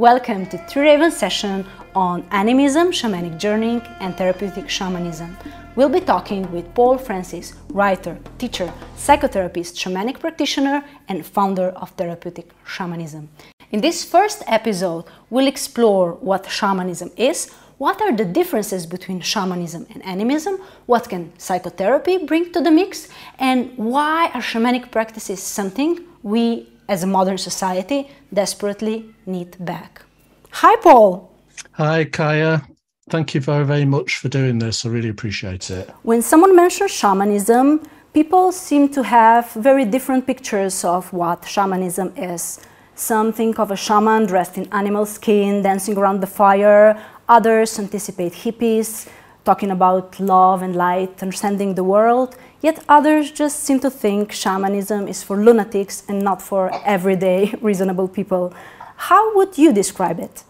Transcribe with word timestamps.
Welcome 0.00 0.46
to 0.46 0.56
Three 0.56 0.84
Raven 0.84 1.10
session 1.10 1.66
on 1.94 2.24
animism, 2.30 2.90
shamanic 2.90 3.36
journeying, 3.36 3.82
and 4.00 4.16
therapeutic 4.16 4.66
shamanism. 4.66 5.36
We'll 5.76 5.90
be 5.90 6.00
talking 6.00 6.50
with 6.50 6.72
Paul 6.72 6.96
Francis, 6.96 7.52
writer, 7.68 8.16
teacher, 8.38 8.72
psychotherapist, 8.96 9.76
shamanic 9.76 10.18
practitioner, 10.18 10.82
and 11.08 11.26
founder 11.26 11.68
of 11.76 11.90
therapeutic 11.90 12.48
shamanism. 12.64 13.28
In 13.72 13.82
this 13.82 14.02
first 14.02 14.42
episode, 14.46 15.04
we'll 15.28 15.46
explore 15.46 16.12
what 16.12 16.50
shamanism 16.50 17.10
is, 17.18 17.50
what 17.76 18.00
are 18.00 18.16
the 18.16 18.24
differences 18.24 18.86
between 18.86 19.20
shamanism 19.20 19.86
and 19.92 20.02
animism, 20.06 20.60
what 20.86 21.10
can 21.10 21.30
psychotherapy 21.36 22.24
bring 22.24 22.50
to 22.52 22.62
the 22.62 22.70
mix, 22.70 23.08
and 23.38 23.76
why 23.76 24.30
are 24.32 24.40
shamanic 24.40 24.90
practices 24.90 25.42
something 25.42 26.06
we 26.22 26.70
as 26.90 27.04
a 27.04 27.06
modern 27.06 27.38
society 27.38 28.00
desperately 28.34 28.96
need 29.24 29.50
back. 29.64 30.02
Hi, 30.50 30.74
Paul. 30.82 31.30
Hi, 31.72 32.04
Kaya. 32.04 32.66
Thank 33.08 33.34
you 33.34 33.40
very, 33.40 33.64
very 33.64 33.84
much 33.84 34.16
for 34.20 34.28
doing 34.28 34.58
this. 34.58 34.84
I 34.84 34.88
really 34.88 35.08
appreciate 35.08 35.70
it. 35.70 35.88
When 36.02 36.20
someone 36.20 36.54
mentions 36.54 36.90
shamanism, 36.90 37.64
people 38.12 38.50
seem 38.50 38.88
to 38.96 39.02
have 39.04 39.52
very 39.52 39.84
different 39.84 40.26
pictures 40.26 40.84
of 40.84 41.12
what 41.12 41.44
shamanism 41.44 42.12
is. 42.16 42.60
Some 42.96 43.32
think 43.32 43.58
of 43.58 43.70
a 43.70 43.76
shaman 43.76 44.26
dressed 44.26 44.58
in 44.58 44.66
animal 44.72 45.06
skin, 45.06 45.62
dancing 45.62 45.96
around 45.96 46.20
the 46.20 46.26
fire. 46.26 47.00
Others 47.28 47.78
anticipate 47.78 48.32
hippies, 48.32 49.08
talking 49.44 49.70
about 49.70 50.18
love 50.18 50.62
and 50.62 50.74
light, 50.74 51.22
understanding 51.22 51.74
the 51.74 51.84
world. 51.84 52.36
Yet 52.60 52.84
others 52.88 53.30
just 53.30 53.60
seem 53.60 53.80
to 53.80 53.90
think 53.90 54.32
shamanism 54.32 55.08
is 55.08 55.22
for 55.22 55.36
lunatics 55.36 56.02
and 56.08 56.22
not 56.22 56.42
for 56.42 56.70
everyday, 56.84 57.54
reasonable 57.60 58.08
people. 58.08 58.52
How 58.96 59.34
would 59.36 59.56
you 59.56 59.72
describe 59.72 60.20
it? 60.20 60.44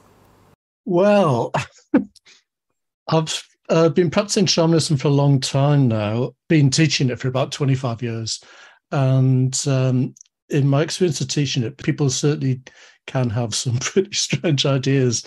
Well, 0.85 1.53
I've 3.09 3.43
uh, 3.69 3.89
been 3.91 4.11
practicing 4.11 4.47
shamanism 4.47 4.97
for 4.97 5.09
a 5.09 5.13
long 5.13 5.41
time 5.41 5.87
now, 5.87 6.35
been 6.49 6.71
teaching 6.71 7.11
it 7.11 7.21
for 7.21 7.29
about 7.29 7.53
25 7.53 8.03
years. 8.03 8.43
And 8.91 9.57
um, 9.69 10.15
in 10.49 10.67
my 10.67 10.83
experience 10.83 11.21
of 11.21 11.29
teaching 11.29 11.63
it, 11.63 11.79
people 11.79 12.11
certainly 12.11 12.61
can 13.07 13.31
have 13.31 13.55
some 13.55 13.77
pretty 13.81 14.13
strange 14.13 14.67
ideas 14.67 15.25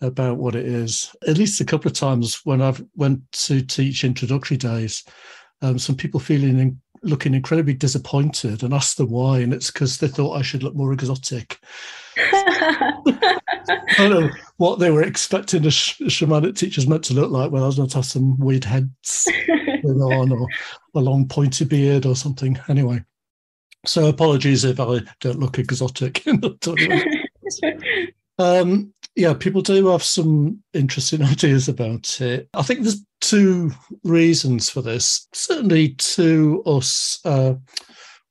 about 0.00 0.38
what 0.38 0.54
it 0.54 0.64
is. 0.64 1.14
At 1.26 1.38
least 1.38 1.60
a 1.60 1.64
couple 1.64 1.90
of 1.90 1.96
times 1.96 2.40
when 2.44 2.62
I've 2.62 2.82
went 2.94 3.20
to 3.32 3.62
teach 3.62 4.04
introductory 4.04 4.56
days, 4.56 5.04
um, 5.62 5.78
some 5.78 5.96
people 5.96 6.20
feeling 6.20 6.58
in, 6.58 6.80
looking 7.02 7.34
incredibly 7.34 7.74
disappointed 7.74 8.62
and 8.62 8.74
asked 8.74 8.96
them 8.96 9.10
why, 9.10 9.38
and 9.38 9.54
it's 9.54 9.70
because 9.70 9.98
they 9.98 10.08
thought 10.08 10.36
I 10.36 10.42
should 10.42 10.62
look 10.62 10.74
more 10.74 10.92
exotic. 10.92 11.58
I 12.16 12.92
don't 13.98 14.10
know 14.10 14.30
what 14.56 14.78
they 14.78 14.90
were 14.90 15.02
expecting 15.02 15.66
a, 15.66 15.70
sh- 15.70 16.00
shamanic 16.02 16.56
teacher's 16.56 16.86
meant 16.86 17.04
to 17.04 17.14
look 17.14 17.30
like. 17.30 17.50
Well, 17.50 17.64
I 17.64 17.66
was 17.66 17.76
going 17.76 17.88
to 17.88 17.96
have 17.96 18.04
some 18.04 18.38
weird 18.38 18.64
heads 18.64 19.28
on 19.84 20.32
or 20.32 20.46
a 20.94 21.00
long 21.00 21.28
pointy 21.28 21.64
beard 21.64 22.06
or 22.06 22.16
something. 22.16 22.58
Anyway, 22.68 23.02
so 23.86 24.08
apologies 24.08 24.64
if 24.64 24.80
I 24.80 25.00
don't 25.20 25.40
look 25.40 25.58
exotic. 25.58 26.22
um, 28.38 28.92
yeah, 29.16 29.34
people 29.34 29.62
do 29.62 29.86
have 29.88 30.02
some 30.02 30.62
interesting 30.72 31.22
ideas 31.24 31.68
about 31.68 32.20
it. 32.20 32.48
I 32.54 32.62
think 32.62 32.80
there's 32.80 33.04
two 33.20 33.70
reasons 34.04 34.70
for 34.70 34.82
this. 34.82 35.28
Certainly, 35.32 35.94
to 35.94 36.62
us 36.66 37.20
uh, 37.24 37.54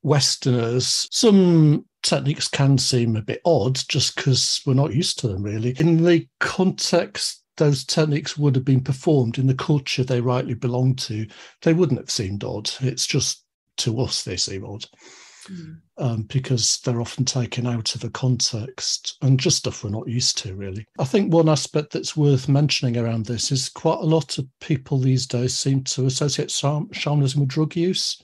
Westerners, 0.02 1.08
some 1.10 1.84
techniques 2.02 2.48
can 2.48 2.78
seem 2.78 3.16
a 3.16 3.22
bit 3.22 3.40
odd 3.44 3.78
just 3.88 4.16
because 4.16 4.62
we're 4.64 4.74
not 4.74 4.94
used 4.94 5.18
to 5.20 5.28
them, 5.28 5.42
really. 5.42 5.76
In 5.78 6.02
the 6.02 6.26
context 6.40 7.40
those 7.56 7.84
techniques 7.84 8.38
would 8.38 8.54
have 8.54 8.64
been 8.64 8.80
performed 8.80 9.36
in 9.36 9.46
the 9.46 9.54
culture 9.54 10.02
they 10.02 10.20
rightly 10.20 10.54
belong 10.54 10.96
to, 10.96 11.26
they 11.60 11.74
wouldn't 11.74 12.00
have 12.00 12.10
seemed 12.10 12.42
odd. 12.42 12.70
It's 12.80 13.06
just 13.06 13.44
to 13.76 14.00
us 14.00 14.24
they 14.24 14.36
seem 14.36 14.64
odd 14.64 14.84
mm. 15.48 15.76
um, 15.98 16.22
because 16.22 16.80
they're 16.84 17.00
often 17.00 17.24
taken 17.24 17.66
out 17.66 17.94
of 17.94 18.04
a 18.04 18.10
context 18.10 19.16
and 19.22 19.40
just 19.40 19.58
stuff 19.58 19.82
we're 19.82 19.90
not 19.90 20.08
used 20.08 20.38
to, 20.38 20.54
really. 20.54 20.86
I 20.98 21.04
think 21.04 21.32
one 21.32 21.48
aspect 21.48 21.92
that's 21.92 22.16
worth 22.16 22.48
mentioning 22.48 22.96
around 22.96 23.26
this 23.26 23.52
is 23.52 23.68
quite 23.68 23.98
a 23.98 24.04
lot 24.06 24.38
of 24.38 24.46
people 24.60 24.98
these 24.98 25.26
days 25.26 25.56
seem 25.56 25.84
to 25.84 26.06
associate 26.06 26.50
shamanism 26.50 27.40
with 27.40 27.48
drug 27.48 27.76
use. 27.76 28.22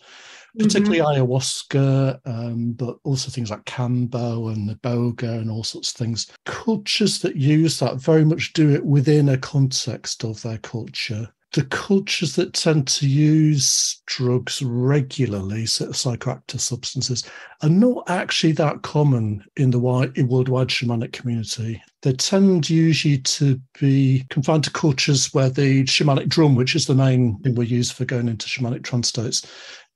Particularly 0.59 1.00
mm-hmm. 1.00 1.22
ayahuasca, 1.22 2.19
um, 2.25 2.72
but 2.72 2.97
also 3.04 3.31
things 3.31 3.50
like 3.50 3.62
kambo 3.66 4.50
and 4.50 4.71
iboga 4.71 5.38
and 5.38 5.50
all 5.50 5.62
sorts 5.62 5.91
of 5.91 5.97
things. 5.97 6.28
Cultures 6.47 7.19
that 7.21 7.37
use 7.37 7.78
that 7.81 7.97
very 7.97 8.25
much 8.25 8.54
do 8.54 8.71
it 8.71 8.83
within 8.83 9.28
a 9.28 9.37
context 9.37 10.25
of 10.25 10.41
their 10.41 10.56
culture 10.56 11.28
the 11.56 11.65
cultures 11.65 12.37
that 12.37 12.53
tend 12.53 12.87
to 12.87 13.09
use 13.09 14.03
drugs 14.05 14.61
regularly, 14.61 15.62
psychoactive 15.62 16.61
substances, 16.61 17.25
are 17.62 17.71
not 17.71 18.05
actually 18.11 18.53
that 18.53 18.83
common 18.83 19.43
in 19.56 19.71
the 19.71 19.78
wide, 19.78 20.15
worldwide 20.28 20.69
shamanic 20.69 21.15
community. 21.15 21.83
They 22.03 22.12
tend 22.12 22.69
usually 22.69 23.19
to 23.21 23.59
be 23.81 24.27
confined 24.28 24.65
to 24.65 24.71
cultures 24.71 25.33
where 25.33 25.49
the 25.49 25.84
shamanic 25.84 26.28
drum, 26.28 26.56
which 26.56 26.77
is 26.77 26.87
the 26.87 26.95
main 26.95 27.39
thing 27.39 27.55
we 27.55 27.65
use 27.65 27.91
for 27.91 28.05
going 28.05 28.28
into 28.28 28.49
shamanic 28.49 28.84
trance 28.84 29.09
states, 29.09 29.47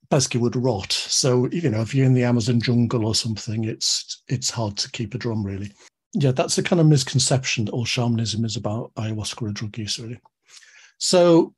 basically 0.09 0.41
would 0.41 0.57
rot. 0.57 0.91
So 0.91 1.47
you 1.51 1.69
know, 1.69 1.83
if 1.83 1.95
you're 1.95 2.07
in 2.07 2.15
the 2.15 2.25
Amazon 2.25 2.59
jungle 2.63 3.05
or 3.05 3.15
something, 3.15 3.65
it's 3.65 4.23
it's 4.29 4.49
hard 4.49 4.79
to 4.79 4.91
keep 4.91 5.15
a 5.15 5.19
drum 5.19 5.45
really. 5.45 5.73
Yeah, 6.15 6.33
that's 6.33 6.57
the 6.57 6.63
kind 6.63 6.81
of 6.81 6.87
misconception 6.87 7.67
that 7.67 7.73
all 7.73 7.85
shamanism 7.85 8.47
is 8.47 8.57
about 8.57 8.95
ayahuasca 8.95 9.43
or 9.43 9.53
drug 9.53 9.77
use, 9.77 9.99
really. 9.99 10.21
So, 11.01 11.55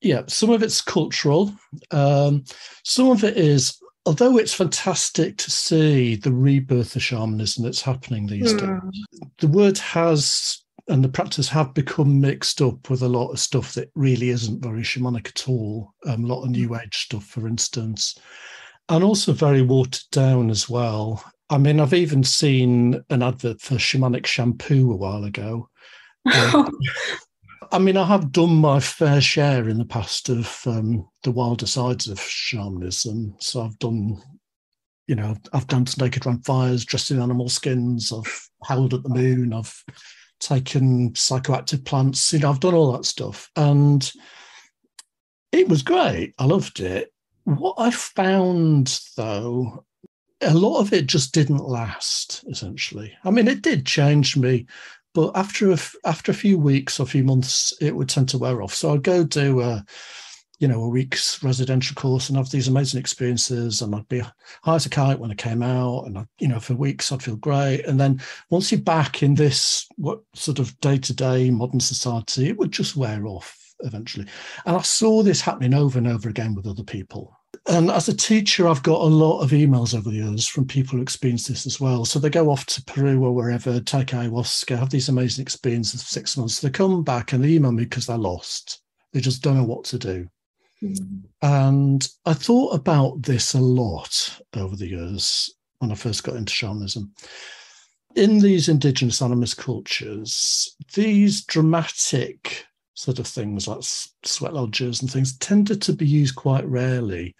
yeah, 0.00 0.22
some 0.28 0.50
of 0.50 0.62
it's 0.62 0.80
cultural. 0.80 1.52
Um, 1.90 2.44
some 2.84 3.10
of 3.10 3.24
it 3.24 3.36
is, 3.36 3.78
although 4.06 4.38
it's 4.38 4.54
fantastic 4.54 5.36
to 5.38 5.50
see 5.50 6.16
the 6.16 6.32
rebirth 6.32 6.96
of 6.96 7.02
shamanism 7.02 7.64
that's 7.64 7.82
happening 7.82 8.26
these 8.26 8.54
mm. 8.54 8.60
days, 8.60 9.28
the 9.38 9.48
word 9.48 9.76
has 9.78 10.62
and 10.86 11.04
the 11.04 11.08
practice 11.08 11.48
have 11.48 11.74
become 11.74 12.20
mixed 12.20 12.62
up 12.62 12.88
with 12.88 13.02
a 13.02 13.08
lot 13.08 13.30
of 13.30 13.38
stuff 13.38 13.74
that 13.74 13.90
really 13.94 14.30
isn't 14.30 14.62
very 14.62 14.80
shamanic 14.80 15.28
at 15.28 15.48
all. 15.48 15.92
Um, 16.06 16.24
a 16.24 16.26
lot 16.26 16.44
of 16.44 16.50
new 16.50 16.74
age 16.76 16.96
stuff, 16.96 17.24
for 17.24 17.46
instance, 17.46 18.18
and 18.88 19.04
also 19.04 19.32
very 19.32 19.60
watered 19.60 20.04
down 20.12 20.48
as 20.48 20.68
well. 20.68 21.22
I 21.50 21.58
mean, 21.58 21.80
I've 21.80 21.94
even 21.94 22.24
seen 22.24 23.02
an 23.10 23.22
advert 23.22 23.60
for 23.60 23.74
shamanic 23.74 24.24
shampoo 24.26 24.92
a 24.92 24.96
while 24.96 25.24
ago. 25.24 25.68
Um, 26.34 26.68
I 27.70 27.78
mean, 27.78 27.96
I 27.96 28.04
have 28.06 28.32
done 28.32 28.56
my 28.56 28.80
fair 28.80 29.20
share 29.20 29.68
in 29.68 29.78
the 29.78 29.84
past 29.84 30.28
of 30.28 30.62
um, 30.66 31.08
the 31.22 31.30
wilder 31.30 31.66
sides 31.66 32.08
of 32.08 32.20
shamanism. 32.20 33.34
So 33.40 33.62
I've 33.62 33.78
done, 33.78 34.20
you 35.06 35.14
know, 35.14 35.36
I've 35.52 35.66
danced 35.66 36.00
naked 36.00 36.26
around 36.26 36.46
fires, 36.46 36.84
dressed 36.84 37.10
in 37.10 37.20
animal 37.20 37.48
skins. 37.48 38.12
I've 38.12 38.48
howled 38.64 38.94
at 38.94 39.02
the 39.02 39.10
moon. 39.10 39.52
I've 39.52 39.84
taken 40.40 41.10
psychoactive 41.12 41.84
plants. 41.84 42.32
You 42.32 42.38
know, 42.38 42.50
I've 42.50 42.60
done 42.60 42.74
all 42.74 42.92
that 42.92 43.04
stuff, 43.04 43.50
and 43.56 44.10
it 45.52 45.68
was 45.68 45.82
great. 45.82 46.34
I 46.38 46.46
loved 46.46 46.80
it. 46.80 47.12
What 47.44 47.74
I 47.78 47.90
found, 47.90 49.00
though, 49.16 49.84
a 50.40 50.54
lot 50.54 50.80
of 50.80 50.92
it 50.92 51.06
just 51.06 51.34
didn't 51.34 51.68
last. 51.68 52.44
Essentially, 52.48 53.12
I 53.24 53.30
mean, 53.30 53.48
it 53.48 53.62
did 53.62 53.84
change 53.84 54.36
me 54.36 54.66
but 55.18 55.36
after 55.36 55.72
a, 55.72 55.78
after 56.04 56.30
a 56.30 56.34
few 56.34 56.56
weeks 56.56 57.00
or 57.00 57.02
a 57.02 57.06
few 57.06 57.24
months, 57.24 57.74
it 57.80 57.96
would 57.96 58.08
tend 58.08 58.28
to 58.28 58.38
wear 58.38 58.62
off. 58.62 58.72
So 58.72 58.94
I'd 58.94 59.02
go 59.02 59.24
do 59.24 59.60
a, 59.62 59.84
you 60.60 60.68
know, 60.68 60.80
a 60.84 60.88
week's 60.88 61.42
residential 61.42 61.96
course 61.96 62.28
and 62.28 62.38
have 62.38 62.52
these 62.52 62.68
amazing 62.68 63.00
experiences. 63.00 63.82
And 63.82 63.96
I'd 63.96 64.06
be 64.06 64.20
high 64.20 64.76
as 64.76 64.86
a 64.86 64.88
kite 64.88 65.18
when 65.18 65.32
I 65.32 65.34
came 65.34 65.60
out. 65.60 66.04
And, 66.04 66.18
I, 66.18 66.26
you 66.38 66.46
know, 66.46 66.60
for 66.60 66.76
weeks 66.76 67.10
I'd 67.10 67.20
feel 67.20 67.34
great. 67.34 67.84
And 67.84 67.98
then 67.98 68.20
once 68.50 68.70
you're 68.70 68.80
back 68.80 69.24
in 69.24 69.34
this, 69.34 69.88
what 69.96 70.20
sort 70.36 70.60
of 70.60 70.78
day 70.78 70.98
to 70.98 71.12
day 71.12 71.50
modern 71.50 71.80
society, 71.80 72.46
it 72.46 72.56
would 72.56 72.70
just 72.70 72.94
wear 72.94 73.26
off 73.26 73.58
eventually. 73.80 74.28
And 74.66 74.76
I 74.76 74.82
saw 74.82 75.24
this 75.24 75.40
happening 75.40 75.74
over 75.74 75.98
and 75.98 76.06
over 76.06 76.28
again 76.28 76.54
with 76.54 76.68
other 76.68 76.84
people. 76.84 77.36
And 77.66 77.90
as 77.90 78.08
a 78.08 78.16
teacher, 78.16 78.68
I've 78.68 78.82
got 78.82 79.02
a 79.02 79.04
lot 79.04 79.40
of 79.40 79.50
emails 79.50 79.94
over 79.94 80.08
the 80.10 80.16
years 80.16 80.46
from 80.46 80.66
people 80.66 80.96
who 80.96 81.02
experience 81.02 81.46
this 81.46 81.66
as 81.66 81.80
well. 81.80 82.04
So 82.04 82.18
they 82.18 82.30
go 82.30 82.50
off 82.50 82.64
to 82.66 82.84
Peru 82.84 83.22
or 83.22 83.34
wherever, 83.34 83.80
take 83.80 84.08
ayahuasca, 84.08 84.78
have 84.78 84.90
these 84.90 85.08
amazing 85.08 85.42
experiences 85.42 86.02
for 86.02 86.08
six 86.08 86.36
months. 86.36 86.60
They 86.60 86.70
come 86.70 87.02
back 87.02 87.32
and 87.32 87.44
they 87.44 87.50
email 87.50 87.72
me 87.72 87.84
because 87.84 88.06
they're 88.06 88.16
lost. 88.16 88.80
They 89.12 89.20
just 89.20 89.42
don't 89.42 89.56
know 89.56 89.64
what 89.64 89.84
to 89.86 89.98
do. 89.98 90.28
Mm-hmm. 90.82 91.18
And 91.42 92.08
I 92.24 92.34
thought 92.34 92.74
about 92.74 93.22
this 93.22 93.54
a 93.54 93.60
lot 93.60 94.40
over 94.56 94.76
the 94.76 94.88
years 94.88 95.52
when 95.78 95.92
I 95.92 95.94
first 95.94 96.24
got 96.24 96.36
into 96.36 96.52
shamanism. 96.52 97.12
In 98.14 98.38
these 98.38 98.68
indigenous 98.68 99.20
animist 99.20 99.58
cultures, 99.58 100.74
these 100.94 101.44
dramatic 101.44 102.66
sort 102.98 103.20
of 103.20 103.28
things 103.28 103.68
like 103.68 103.78
sweat 104.24 104.52
lodges 104.52 105.00
and 105.00 105.08
things 105.08 105.38
tended 105.38 105.80
to 105.80 105.92
be 105.92 106.04
used 106.04 106.34
quite 106.34 106.66
rarely 106.66 107.36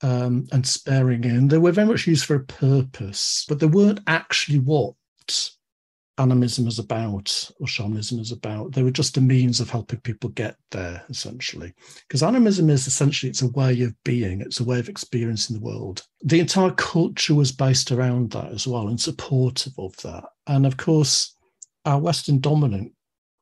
um, 0.00 0.46
and 0.52 0.66
sparingly. 0.66 1.28
And 1.28 1.50
they 1.50 1.58
were 1.58 1.70
very 1.70 1.86
much 1.86 2.06
used 2.06 2.24
for 2.24 2.36
a 2.36 2.44
purpose, 2.44 3.44
but 3.46 3.60
they 3.60 3.66
weren't 3.66 4.00
actually 4.06 4.58
what 4.58 4.94
animism 6.16 6.66
is 6.66 6.78
about 6.78 7.50
or 7.60 7.66
shamanism 7.66 8.18
is 8.20 8.32
about. 8.32 8.72
They 8.72 8.82
were 8.82 8.90
just 8.90 9.18
a 9.18 9.20
means 9.20 9.60
of 9.60 9.68
helping 9.68 10.00
people 10.00 10.30
get 10.30 10.56
there, 10.70 11.02
essentially. 11.10 11.74
Because 12.08 12.22
animism 12.22 12.70
is 12.70 12.86
essentially 12.86 13.28
it's 13.28 13.42
a 13.42 13.50
way 13.50 13.82
of 13.82 13.94
being, 14.02 14.40
it's 14.40 14.60
a 14.60 14.64
way 14.64 14.78
of 14.78 14.88
experiencing 14.88 15.58
the 15.58 15.62
world. 15.62 16.06
The 16.22 16.40
entire 16.40 16.70
culture 16.70 17.34
was 17.34 17.52
based 17.52 17.92
around 17.92 18.30
that 18.30 18.50
as 18.50 18.66
well 18.66 18.88
and 18.88 18.98
supportive 18.98 19.74
of 19.78 19.94
that. 19.98 20.24
And 20.46 20.64
of 20.64 20.78
course, 20.78 21.36
our 21.84 22.00
Western 22.00 22.40
dominant 22.40 22.92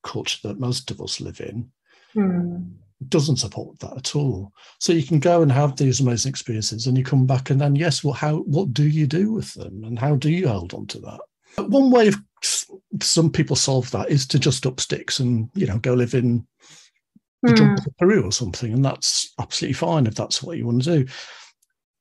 culture 0.04 0.38
that 0.46 0.60
most 0.60 0.90
of 0.90 1.00
us 1.00 1.20
live 1.20 1.40
in 1.40 1.68
mm. 2.14 2.70
doesn't 3.08 3.36
support 3.36 3.78
that 3.80 3.96
at 3.96 4.14
all. 4.14 4.52
So 4.78 4.92
you 4.92 5.02
can 5.02 5.18
go 5.18 5.42
and 5.42 5.50
have 5.50 5.76
these 5.76 6.00
amazing 6.00 6.30
experiences 6.30 6.86
and 6.86 6.96
you 6.96 7.04
come 7.04 7.26
back 7.26 7.50
and 7.50 7.60
then 7.60 7.74
yes, 7.74 8.04
well, 8.04 8.14
how 8.14 8.36
what 8.38 8.72
do 8.72 8.86
you 8.86 9.06
do 9.06 9.32
with 9.32 9.52
them 9.54 9.84
and 9.84 9.98
how 9.98 10.16
do 10.16 10.30
you 10.30 10.48
hold 10.48 10.74
on 10.74 10.86
to 10.88 11.00
that? 11.00 11.20
One 11.56 11.90
way 11.90 12.08
of 12.08 12.16
some 13.00 13.30
people 13.30 13.56
solve 13.56 13.90
that 13.90 14.10
is 14.10 14.26
to 14.28 14.38
just 14.38 14.66
up 14.66 14.80
sticks 14.80 15.20
and 15.20 15.48
you 15.54 15.66
know 15.66 15.78
go 15.78 15.94
live 15.94 16.14
in 16.14 16.46
mm. 17.46 17.78
Peru 17.98 18.24
or 18.24 18.32
something, 18.32 18.72
and 18.72 18.84
that's 18.84 19.32
absolutely 19.40 19.74
fine 19.74 20.06
if 20.06 20.14
that's 20.14 20.42
what 20.42 20.58
you 20.58 20.66
want 20.66 20.82
to 20.82 21.04
do 21.04 21.12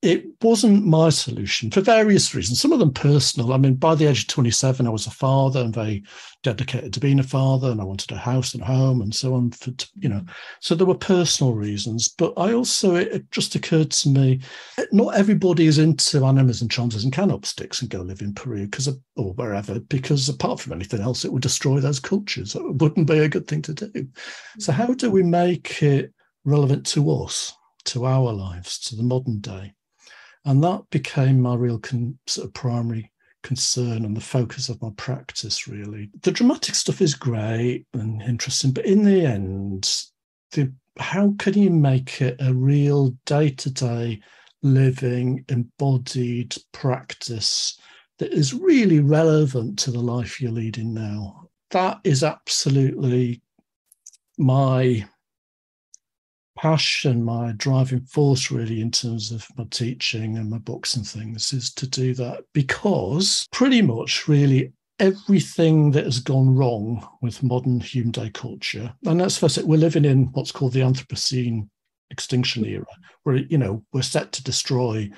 it 0.04 0.26
wasn't 0.42 0.84
my 0.84 1.08
solution 1.08 1.70
for 1.70 1.80
various 1.80 2.34
reasons, 2.34 2.60
some 2.60 2.72
of 2.72 2.78
them 2.78 2.92
personal. 2.92 3.54
I 3.54 3.56
mean, 3.56 3.74
by 3.74 3.94
the 3.94 4.06
age 4.06 4.22
of 4.22 4.28
27, 4.28 4.86
I 4.86 4.90
was 4.90 5.06
a 5.06 5.10
father 5.10 5.60
and 5.60 5.72
very 5.72 6.04
dedicated 6.42 6.92
to 6.92 7.00
being 7.00 7.18
a 7.18 7.24
father, 7.24 7.70
and 7.70 7.80
I 7.80 7.84
wanted 7.84 8.12
a 8.12 8.16
house 8.16 8.52
and 8.52 8.62
a 8.62 8.66
home 8.66 9.00
and 9.00 9.14
so 9.14 9.34
on. 9.34 9.50
For, 9.52 9.72
you 9.98 10.10
know, 10.10 10.22
so 10.60 10.74
there 10.74 10.86
were 10.86 10.94
personal 10.94 11.54
reasons. 11.54 12.08
But 12.08 12.34
I 12.36 12.52
also, 12.52 12.94
it, 12.96 13.08
it 13.08 13.30
just 13.30 13.54
occurred 13.54 13.90
to 13.92 14.10
me, 14.10 14.40
not 14.92 15.16
everybody 15.16 15.66
is 15.66 15.78
into 15.78 16.24
animism, 16.24 16.68
shamanism, 16.68 17.10
can 17.10 17.30
up 17.30 17.46
sticks 17.46 17.80
and 17.80 17.90
go 17.90 18.02
live 18.02 18.20
in 18.20 18.34
Peru 18.34 18.66
because 18.66 18.88
or 19.16 19.32
wherever, 19.34 19.80
because 19.80 20.28
apart 20.28 20.60
from 20.60 20.74
anything 20.74 21.00
else, 21.00 21.24
it 21.24 21.32
would 21.32 21.42
destroy 21.42 21.80
those 21.80 21.98
cultures. 21.98 22.54
It 22.54 22.62
wouldn't 22.62 23.08
be 23.08 23.20
a 23.20 23.28
good 23.28 23.48
thing 23.48 23.62
to 23.62 23.72
do. 23.72 24.08
So, 24.58 24.70
mm-hmm. 24.70 24.82
how 24.82 24.92
do 24.92 25.10
we 25.10 25.22
make 25.22 25.82
it 25.82 26.12
relevant 26.44 26.84
to 26.88 27.10
us, 27.10 27.54
to 27.86 28.04
our 28.04 28.32
lives, 28.32 28.78
to 28.80 28.96
the 28.96 29.02
modern 29.02 29.40
day? 29.40 29.72
And 30.44 30.62
that 30.62 30.88
became 30.90 31.40
my 31.40 31.54
real 31.54 31.78
con- 31.78 32.18
sort 32.26 32.48
of 32.48 32.54
primary 32.54 33.10
concern 33.42 34.04
and 34.04 34.16
the 34.16 34.20
focus 34.20 34.68
of 34.68 34.82
my 34.82 34.90
practice, 34.96 35.68
really. 35.68 36.10
The 36.22 36.32
dramatic 36.32 36.74
stuff 36.74 37.00
is 37.00 37.14
great 37.14 37.86
and 37.94 38.20
interesting, 38.22 38.72
but 38.72 38.86
in 38.86 39.04
the 39.04 39.24
end, 39.24 39.90
the 40.52 40.72
how 40.98 41.34
can 41.38 41.54
you 41.54 41.70
make 41.70 42.20
it 42.20 42.36
a 42.40 42.54
real 42.54 43.10
day 43.26 43.50
to 43.50 43.70
day 43.70 44.20
living, 44.62 45.44
embodied 45.48 46.56
practice 46.72 47.78
that 48.18 48.32
is 48.32 48.54
really 48.54 49.00
relevant 49.00 49.78
to 49.80 49.90
the 49.90 50.00
life 50.00 50.40
you're 50.40 50.52
leading 50.52 50.94
now? 50.94 51.48
That 51.70 52.00
is 52.04 52.22
absolutely 52.22 53.42
my 54.38 55.04
passion, 56.64 57.22
my 57.22 57.52
driving 57.58 58.00
force, 58.06 58.50
really, 58.50 58.80
in 58.80 58.90
terms 58.90 59.30
of 59.30 59.46
my 59.58 59.64
teaching 59.70 60.38
and 60.38 60.48
my 60.48 60.56
books 60.56 60.96
and 60.96 61.06
things, 61.06 61.52
is 61.52 61.70
to 61.70 61.86
do 61.86 62.14
that 62.14 62.42
because 62.54 63.46
pretty 63.52 63.82
much, 63.82 64.26
really, 64.28 64.72
everything 64.98 65.90
that 65.90 66.04
has 66.04 66.20
gone 66.20 66.54
wrong 66.54 67.06
with 67.20 67.42
modern 67.42 67.80
human 67.80 68.12
day 68.12 68.30
culture, 68.30 68.90
and 69.04 69.20
that's 69.20 69.36
first, 69.36 69.62
we're 69.64 69.76
living 69.76 70.06
in 70.06 70.24
what's 70.32 70.52
called 70.52 70.72
the 70.72 70.80
Anthropocene 70.80 71.68
extinction 72.10 72.64
era, 72.64 72.86
where, 73.24 73.36
you 73.36 73.58
know, 73.58 73.84
we're 73.92 74.00
set 74.00 74.32
to 74.32 74.42
destroy 74.42 75.10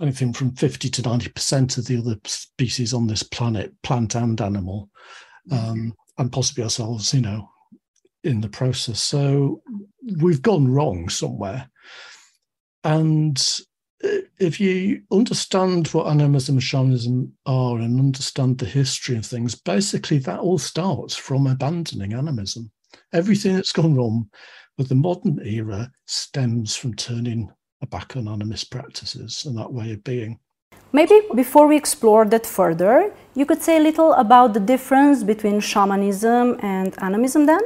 anything 0.00 0.32
from 0.32 0.56
50 0.56 0.90
to 0.90 1.02
90% 1.02 1.78
of 1.78 1.86
the 1.86 1.98
other 1.98 2.16
species 2.24 2.92
on 2.92 3.06
this 3.06 3.22
planet, 3.22 3.72
plant 3.84 4.16
and 4.16 4.40
animal, 4.40 4.90
um, 5.52 5.94
and 6.18 6.32
possibly 6.32 6.64
ourselves, 6.64 7.14
you 7.14 7.20
know, 7.20 7.48
in 8.24 8.40
the 8.40 8.48
process. 8.48 9.00
So 9.00 9.62
we've 10.20 10.42
gone 10.42 10.68
wrong 10.68 11.08
somewhere. 11.08 11.70
And 12.82 13.40
if 14.38 14.60
you 14.60 15.02
understand 15.10 15.88
what 15.88 16.08
animism 16.08 16.56
and 16.56 16.62
shamanism 16.62 17.32
are 17.46 17.78
and 17.78 18.00
understand 18.00 18.58
the 18.58 18.66
history 18.66 19.16
of 19.16 19.24
things, 19.24 19.54
basically 19.54 20.18
that 20.18 20.40
all 20.40 20.58
starts 20.58 21.14
from 21.16 21.46
abandoning 21.46 22.12
animism. 22.12 22.70
Everything 23.12 23.54
that's 23.54 23.72
gone 23.72 23.94
wrong 23.94 24.28
with 24.76 24.88
the 24.88 24.94
modern 24.94 25.40
era 25.44 25.90
stems 26.06 26.76
from 26.76 26.94
turning 26.94 27.50
a 27.82 27.86
back 27.86 28.16
on 28.16 28.24
animist 28.24 28.70
practices 28.70 29.44
and 29.46 29.56
that 29.56 29.72
way 29.72 29.92
of 29.92 30.04
being. 30.04 30.38
Maybe 30.92 31.22
before 31.34 31.66
we 31.66 31.76
explore 31.76 32.24
that 32.26 32.46
further, 32.46 33.12
you 33.34 33.46
could 33.46 33.62
say 33.62 33.78
a 33.78 33.80
little 33.80 34.12
about 34.14 34.54
the 34.54 34.60
difference 34.60 35.24
between 35.24 35.60
shamanism 35.60 36.56
and 36.60 36.94
animism 37.02 37.46
then? 37.46 37.60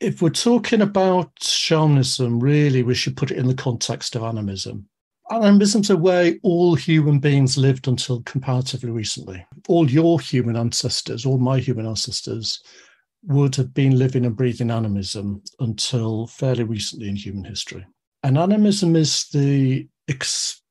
If 0.00 0.22
we're 0.22 0.30
talking 0.30 0.80
about 0.80 1.30
shamanism, 1.40 2.38
really, 2.40 2.82
we 2.82 2.94
should 2.94 3.16
put 3.16 3.30
it 3.30 3.38
in 3.38 3.46
the 3.46 3.54
context 3.54 4.14
of 4.14 4.22
animism. 4.22 4.88
Animism's 5.30 5.90
a 5.90 5.96
way 5.96 6.38
all 6.42 6.74
human 6.74 7.18
beings 7.18 7.58
lived 7.58 7.88
until 7.88 8.22
comparatively 8.22 8.90
recently. 8.90 9.44
All 9.68 9.90
your 9.90 10.20
human 10.20 10.56
ancestors, 10.56 11.26
all 11.26 11.38
my 11.38 11.58
human 11.58 11.86
ancestors, 11.86 12.62
would 13.24 13.54
have 13.56 13.74
been 13.74 13.98
living 13.98 14.24
and 14.24 14.36
breathing 14.36 14.70
animism 14.70 15.42
until 15.58 16.26
fairly 16.28 16.64
recently 16.64 17.08
in 17.08 17.16
human 17.16 17.44
history. 17.44 17.84
And 18.22 18.38
animism 18.38 18.96
is 18.96 19.28
the 19.32 19.86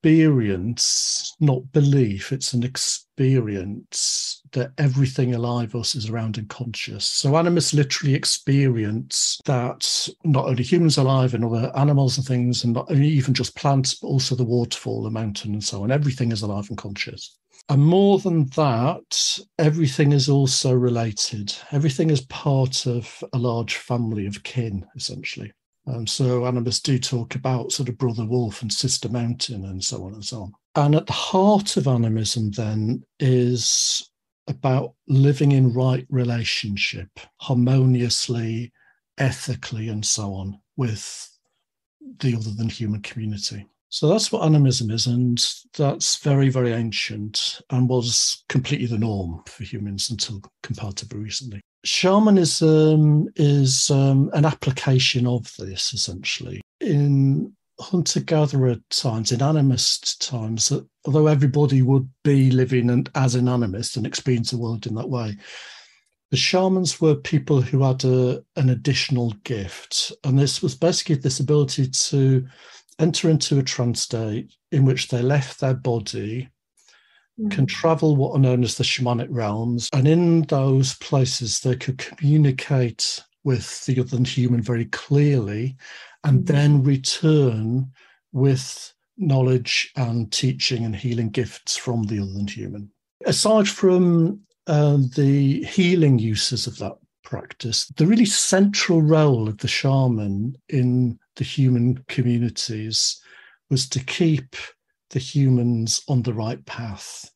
experience, 0.07 1.36
not 1.42 1.69
belief, 1.74 2.31
it's 2.31 2.54
an 2.54 2.63
experience 2.63 4.42
that 4.54 4.71
everything 4.77 5.36
alive 5.36 5.75
us 5.75 5.95
is 5.95 6.09
around 6.09 6.38
and 6.38 6.48
conscious. 6.48 7.04
So 7.04 7.36
animists 7.36 7.74
literally 7.74 8.13
experience 8.15 9.38
that 9.44 10.07
not 10.24 10.45
only 10.45 10.63
humans 10.63 10.98
alive 10.98 11.33
and 11.33 11.44
other 11.44 11.75
animals 11.75 12.18
and 12.18 12.25
things, 12.25 12.63
and 12.63 12.74
not 12.74 12.89
even 12.89 13.33
just 13.33 13.57
plants, 13.57 13.95
but 13.95 14.07
also 14.07 14.33
the 14.33 14.45
waterfall, 14.45 15.04
the 15.04 15.09
mountain, 15.09 15.51
and 15.51 15.63
so 15.63 15.83
on. 15.83 15.92
Everything 15.92 16.31
is 16.31 16.42
alive 16.42 16.69
and 16.69 16.77
conscious. 16.77 17.38
And 17.68 17.83
more 17.83 18.19
than 18.19 18.45
that, 18.56 19.39
everything 19.59 20.13
is 20.13 20.30
also 20.30 20.71
related. 20.74 21.54
Everything 21.74 22.12
is 22.12 22.21
part 22.27 22.88
of 22.88 23.21
a 23.33 23.38
large 23.38 23.75
family 23.75 24.25
of 24.25 24.42
kin, 24.44 24.86
essentially. 24.95 25.51
Um, 25.88 26.06
so 26.06 26.45
animists 26.45 26.81
do 26.81 27.00
talk 27.00 27.36
about 27.36 27.72
sort 27.72 27.89
of 27.89 27.98
brother 27.98 28.25
wolf 28.25 28.62
and 28.62 28.72
sister 28.72 29.07
mountain 29.07 29.66
and 29.66 29.83
so 29.83 30.04
on 30.04 30.14
and 30.14 30.26
so 30.26 30.42
on. 30.42 30.54
And 30.76 30.95
at 30.95 31.07
the 31.07 31.14
heart 31.14 31.78
of 31.78 31.88
animism, 31.88 32.52
then, 32.52 33.04
is 33.19 34.09
about 34.47 34.94
living 35.07 35.54
in 35.54 35.73
right 35.73 36.06
relationship, 36.09 37.09
harmoniously, 37.38 38.71
ethically, 39.18 39.90
and 39.90 40.06
so 40.06 40.33
on 40.33 40.59
with 40.76 41.30
the 42.19 42.35
other 42.35 42.52
than 42.52 42.69
human 42.69 43.02
community. 43.02 43.66
So 43.90 44.07
that's 44.09 44.31
what 44.31 44.44
animism 44.44 44.92
is, 44.92 45.07
and 45.07 45.44
that's 45.78 46.18
very, 46.18 46.50
very 46.50 46.73
ancient 46.73 47.62
and 47.69 47.88
was 47.88 48.44
completely 48.50 48.88
the 48.88 48.97
norm 48.97 49.42
for 49.47 49.64
humans 49.64 50.09
until 50.09 50.42
comparatively 50.62 51.19
recently 51.19 51.62
shamanism 51.88 53.30
is 53.36 53.90
um, 53.90 54.30
an 54.34 54.46
application 54.46 55.26
of 55.26 55.52
this 55.58 55.94
essentially. 55.94 56.62
In 56.80 57.54
hunter 57.80 58.20
gatherer 58.20 58.78
times, 58.90 59.32
in 59.32 59.40
animist 59.40 60.20
times, 60.20 60.72
although 61.06 61.28
everybody 61.28 61.82
would 61.82 62.10
be 62.24 62.52
living 62.52 62.90
and, 62.90 63.10
as 63.16 63.36
an 63.36 63.46
animist 63.46 63.98
and 63.98 64.06
experience 64.06 64.52
the 64.52 64.58
world 64.58 64.88
in 64.88 64.96
that 64.96 65.10
way, 65.10 65.38
the 66.32 66.38
shamans 66.38 67.00
were 67.00 67.16
people 67.16 67.62
who 67.62 67.84
had 67.84 68.04
a, 68.04 68.44
an 68.58 68.70
additional 68.70 69.32
gift. 69.44 70.12
And 70.24 70.38
this 70.38 70.62
was 70.62 70.76
basically 70.76 71.16
this 71.16 71.40
ability 71.40 71.88
to 71.88 72.46
enter 73.00 73.30
into 73.30 73.60
a 73.60 73.64
trance 73.64 74.02
state 74.02 74.54
in 74.72 74.84
which 74.84 75.08
they 75.08 75.22
left 75.22 75.60
their 75.60 75.76
body 75.76 76.50
can 77.50 77.66
mm. 77.66 77.70
travel 77.70 78.16
what 78.16 78.36
are 78.36 78.40
known 78.40 78.64
as 78.64 78.76
the 78.76 78.84
shamanic 78.84 79.28
realms. 79.30 79.90
And 79.94 80.08
in 80.08 80.42
those 80.44 80.96
places, 80.96 81.60
they 81.60 81.76
could 81.76 82.00
communicate 82.00 83.24
with 83.44 83.86
the 83.86 84.00
other 84.00 84.10
than 84.10 84.26
human 84.26 84.62
very 84.62 84.86
clearly 84.86 85.78
and 86.24 86.42
mm. 86.42 86.48
then 86.48 86.84
return 86.84 87.92
with 88.32 88.94
knowledge 89.18 89.92
and 89.96 90.32
teaching 90.32 90.86
and 90.86 90.96
healing 90.96 91.30
gifts 91.30 91.78
from 91.78 92.04
the 92.04 92.20
other 92.20 92.34
than 92.34 92.48
human. 92.48 92.92
Aside 93.26 93.68
from 93.68 94.42
uh, 94.68 94.98
the 95.16 95.64
healing 95.64 96.20
uses 96.20 96.68
of 96.68 96.78
that 96.80 96.94
practice, 97.24 97.86
the 97.98 98.06
really 98.06 98.26
central 98.26 99.02
role 99.02 99.48
of 99.48 99.58
the 99.60 99.68
shaman 99.68 100.56
in 100.70 101.20
the 101.36 101.44
human 101.44 102.04
communities 102.08 103.22
was 103.70 103.88
to 103.90 104.00
keep 104.04 104.56
the 105.11 105.19
humans 105.19 106.04
on 106.07 106.21
the 106.21 106.33
right 106.33 106.64
path, 106.66 107.30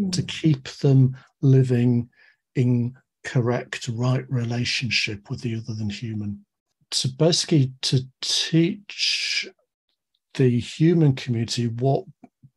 mm. 0.00 0.12
to 0.12 0.22
keep 0.22 0.68
them 0.68 1.16
living 1.42 2.08
in 2.54 2.94
correct, 3.24 3.88
right 3.88 4.24
relationship 4.30 5.30
with 5.30 5.40
the 5.40 5.56
other 5.56 5.74
than 5.74 5.90
human. 5.90 6.44
To 6.92 7.08
basically 7.08 7.72
to 7.82 8.00
teach 8.20 9.48
the 10.34 10.58
human 10.58 11.14
community 11.14 11.68
what 11.68 12.04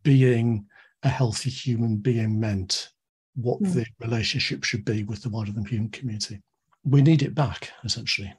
being 0.04 0.66
a 1.04 1.10
healthy 1.10 1.50
human 1.50 1.98
being 1.98 2.40
meant 2.40 2.90
what 3.36 3.62
mm. 3.62 3.74
the 3.74 3.86
relationship 4.00 4.64
should 4.64 4.86
be 4.86 5.04
with 5.04 5.24
the 5.24 5.30
wider 5.30 5.52
than 5.52 5.66
human 5.66 5.90
community. 5.90 6.42
We 6.84 7.02
need 7.02 7.24
it 7.24 7.34
back, 7.34 7.72
essentially. 7.84 8.34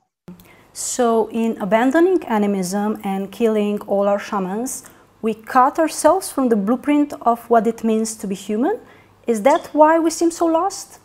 So, 0.72 1.28
in 1.30 1.60
abandoning 1.60 2.24
animism 2.24 3.00
and 3.04 3.30
killing 3.30 3.80
all 3.82 4.08
our 4.08 4.18
shamans, 4.18 4.84
we 5.24 5.32
cut 5.32 5.78
ourselves 5.78 6.30
from 6.30 6.50
the 6.50 6.56
blueprint 6.56 7.14
of 7.22 7.48
what 7.48 7.66
it 7.66 7.82
means 7.82 8.14
to 8.14 8.26
be 8.26 8.34
human. 8.34 8.78
Is 9.26 9.40
that 9.40 9.68
why 9.72 9.98
we 9.98 10.10
seem 10.10 10.30
so 10.30 10.44
lost? 10.44 11.00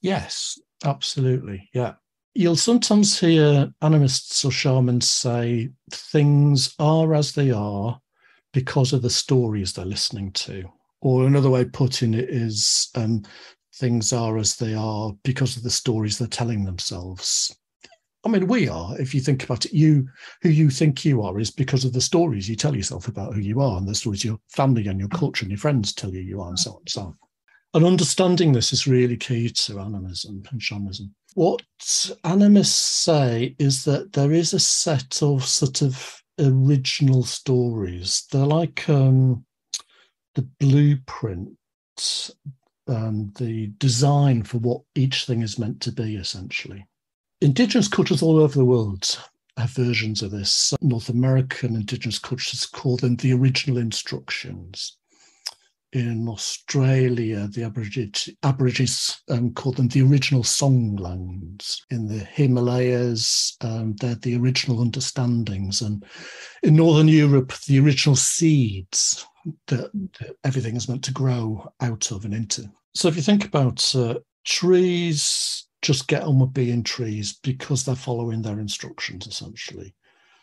Yes, 0.00 0.58
absolutely. 0.82 1.68
Yeah. 1.74 1.92
You'll 2.32 2.56
sometimes 2.56 3.20
hear 3.20 3.70
animists 3.82 4.46
or 4.46 4.50
shamans 4.50 5.10
say 5.10 5.68
things 5.90 6.74
are 6.78 7.14
as 7.14 7.32
they 7.32 7.50
are 7.50 8.00
because 8.54 8.94
of 8.94 9.02
the 9.02 9.10
stories 9.10 9.74
they're 9.74 9.84
listening 9.84 10.32
to. 10.32 10.64
Or 11.02 11.26
another 11.26 11.50
way 11.50 11.60
of 11.60 11.72
putting 11.74 12.14
it 12.14 12.30
is 12.30 12.88
um, 12.94 13.24
things 13.74 14.10
are 14.14 14.38
as 14.38 14.56
they 14.56 14.72
are 14.72 15.12
because 15.22 15.58
of 15.58 15.64
the 15.64 15.70
stories 15.70 16.16
they're 16.16 16.28
telling 16.28 16.64
themselves. 16.64 17.54
I 18.24 18.28
mean, 18.30 18.46
we 18.46 18.68
are. 18.68 18.98
If 18.98 19.14
you 19.14 19.20
think 19.20 19.44
about 19.44 19.66
it, 19.66 19.72
you 19.72 20.08
who 20.42 20.48
you 20.48 20.70
think 20.70 21.04
you 21.04 21.22
are 21.22 21.38
is 21.38 21.50
because 21.50 21.84
of 21.84 21.92
the 21.92 22.00
stories 22.00 22.48
you 22.48 22.56
tell 22.56 22.74
yourself 22.74 23.06
about 23.06 23.34
who 23.34 23.40
you 23.40 23.60
are, 23.60 23.76
and 23.76 23.86
the 23.86 23.94
stories 23.94 24.24
your 24.24 24.38
family 24.48 24.86
and 24.86 24.98
your 24.98 25.10
culture 25.10 25.44
and 25.44 25.50
your 25.50 25.58
friends 25.58 25.92
tell 25.92 26.10
you 26.10 26.20
you 26.20 26.40
are, 26.40 26.48
and 26.48 26.58
so 26.58 26.72
on 26.72 26.78
and 26.78 26.88
so 26.88 27.00
on. 27.02 27.18
And 27.74 27.84
understanding 27.84 28.52
this 28.52 28.72
is 28.72 28.86
really 28.86 29.16
key 29.16 29.50
to 29.50 29.80
animism 29.80 30.42
and 30.50 30.62
shamanism. 30.62 31.14
What 31.34 31.62
animists 32.22 32.76
say 32.76 33.56
is 33.58 33.84
that 33.84 34.12
there 34.12 34.32
is 34.32 34.54
a 34.54 34.60
set 34.60 35.22
of 35.22 35.44
sort 35.44 35.82
of 35.82 36.22
original 36.38 37.24
stories. 37.24 38.26
They're 38.30 38.46
like 38.46 38.88
um, 38.88 39.44
the 40.36 40.42
blueprint, 40.60 41.50
um, 42.86 43.32
the 43.38 43.72
design 43.78 44.44
for 44.44 44.58
what 44.58 44.82
each 44.94 45.24
thing 45.24 45.42
is 45.42 45.58
meant 45.58 45.80
to 45.82 45.92
be, 45.92 46.16
essentially. 46.16 46.86
Indigenous 47.40 47.88
cultures 47.88 48.22
all 48.22 48.38
over 48.38 48.54
the 48.54 48.64
world 48.64 49.18
have 49.56 49.70
versions 49.70 50.22
of 50.22 50.30
this. 50.30 50.74
North 50.80 51.08
American 51.08 51.76
indigenous 51.76 52.18
cultures 52.18 52.66
call 52.66 52.96
them 52.96 53.16
the 53.16 53.32
original 53.32 53.78
instructions. 53.78 54.96
In 55.92 56.28
Australia, 56.28 57.46
the 57.46 57.62
Aborigines, 57.62 58.28
Aborigines 58.42 59.22
um, 59.30 59.54
call 59.54 59.70
them 59.70 59.86
the 59.86 60.02
original 60.02 60.42
songlines. 60.42 61.82
In 61.90 62.08
the 62.08 62.18
Himalayas, 62.18 63.56
um, 63.60 63.94
they're 64.00 64.16
the 64.16 64.36
original 64.36 64.80
understandings. 64.80 65.82
And 65.82 66.04
in 66.64 66.74
Northern 66.74 67.06
Europe, 67.06 67.52
the 67.68 67.78
original 67.78 68.16
seeds 68.16 69.24
that, 69.68 69.90
everything 70.42 70.74
is 70.74 70.88
meant 70.88 71.04
to 71.04 71.12
grow 71.12 71.72
out 71.80 72.10
of 72.10 72.24
and 72.24 72.34
into. 72.34 72.64
So 72.94 73.06
if 73.06 73.14
you 73.14 73.22
think 73.22 73.44
about 73.44 73.94
uh, 73.94 74.18
trees, 74.44 75.63
just 75.84 76.08
get 76.08 76.22
on 76.22 76.38
with 76.38 76.52
being 76.52 76.82
trees 76.82 77.38
because 77.42 77.84
they're 77.84 77.94
following 77.94 78.42
their 78.42 78.58
instructions 78.58 79.26
essentially, 79.26 79.94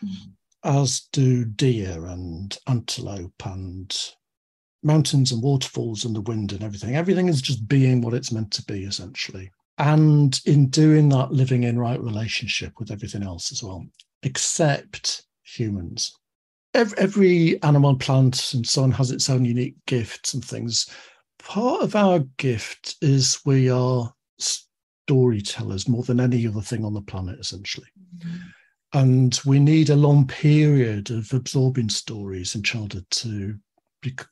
mm-hmm. 0.03 0.29
as 0.63 1.07
do 1.12 1.43
deer 1.43 2.05
and 2.05 2.57
antelope 2.67 3.45
and 3.45 4.13
mountains 4.83 5.31
and 5.31 5.41
waterfalls 5.41 6.05
and 6.05 6.15
the 6.15 6.21
wind 6.21 6.51
and 6.53 6.63
everything. 6.63 6.95
Everything 6.95 7.27
is 7.27 7.41
just 7.41 7.67
being 7.67 8.01
what 8.01 8.13
it's 8.13 8.31
meant 8.31 8.51
to 8.51 8.63
be 8.65 8.83
essentially. 8.83 9.51
And 9.77 10.39
in 10.45 10.67
doing 10.67 11.10
that, 11.10 11.31
living 11.31 11.63
in 11.63 11.79
right 11.79 12.00
relationship 12.00 12.74
with 12.79 12.91
everything 12.91 13.24
else 13.24 13.51
as 13.51 13.63
well, 13.63 13.83
except 14.21 15.25
humans 15.43 16.15
every, 16.74 16.98
every 16.98 17.63
animal, 17.63 17.95
plant, 17.95 18.53
and 18.53 18.67
so 18.67 18.83
on 18.83 18.91
has 18.91 19.12
its 19.12 19.29
own 19.29 19.45
unique 19.45 19.75
gifts 19.88 20.33
and 20.33 20.43
things. 20.43 20.89
Part 21.39 21.81
of 21.81 21.95
our 21.95 22.19
gift 22.38 22.95
is 23.01 23.39
we 23.45 23.69
are 23.69 24.13
storytellers 25.12 25.89
more 25.89 26.03
than 26.03 26.22
any 26.22 26.48
other 26.48 26.62
thing 26.62 26.86
on 26.86 26.94
the 26.94 27.01
planet, 27.01 27.38
essentially. 27.38 27.88
Mm-hmm. 28.18 28.38
And 28.94 29.39
we 29.46 29.60
need 29.60 29.89
a 29.89 29.96
long 29.96 30.25
period 30.25 31.12
of 31.12 31.34
absorbing 31.34 31.89
stories 31.89 32.56
in 32.56 32.63
childhood 32.63 33.06
to 33.10 33.56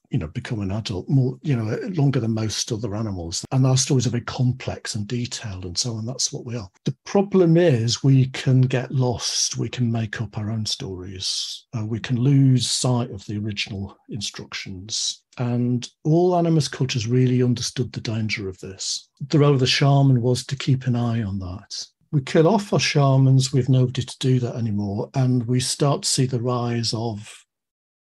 you 0.09 0.17
know 0.17 0.25
become 0.25 0.61
an 0.61 0.71
adult 0.71 1.07
more 1.07 1.37
you 1.43 1.55
know 1.55 1.77
longer 1.89 2.19
than 2.19 2.33
most 2.33 2.71
other 2.71 2.95
animals. 2.95 3.45
And 3.51 3.67
our 3.67 3.77
stories 3.77 4.07
are 4.07 4.11
very 4.11 4.23
complex 4.23 4.95
and 4.95 5.05
detailed 5.05 5.65
and 5.65 5.77
so 5.77 5.93
on. 5.93 6.05
That's 6.05 6.33
what 6.33 6.45
we 6.45 6.55
are. 6.55 6.69
The 6.85 6.95
problem 7.05 7.57
is 7.57 8.03
we 8.03 8.27
can 8.27 8.61
get 8.61 8.91
lost. 8.91 9.57
We 9.57 9.69
can 9.69 9.91
make 9.91 10.21
up 10.21 10.37
our 10.37 10.49
own 10.49 10.65
stories. 10.65 11.65
Uh, 11.77 11.85
we 11.85 11.99
can 11.99 12.17
lose 12.17 12.69
sight 12.69 13.11
of 13.11 13.25
the 13.25 13.37
original 13.37 13.95
instructions 14.09 15.23
and 15.39 15.89
all 16.03 16.33
animist 16.33 16.71
cultures 16.71 17.07
really 17.07 17.41
understood 17.41 17.91
the 17.91 18.01
danger 18.01 18.47
of 18.47 18.59
this 18.59 19.09
the 19.29 19.39
role 19.39 19.53
of 19.53 19.59
the 19.59 19.67
shaman 19.67 20.21
was 20.21 20.45
to 20.45 20.55
keep 20.55 20.85
an 20.85 20.95
eye 20.95 21.23
on 21.23 21.39
that 21.39 21.85
we 22.11 22.21
kill 22.21 22.47
off 22.47 22.71
our 22.71 22.79
shamans 22.79 23.51
we've 23.51 23.69
nobody 23.69 24.03
to 24.03 24.17
do 24.19 24.39
that 24.39 24.55
anymore 24.55 25.09
and 25.15 25.45
we 25.47 25.59
start 25.59 26.03
to 26.03 26.09
see 26.09 26.25
the 26.25 26.41
rise 26.41 26.93
of 26.93 27.45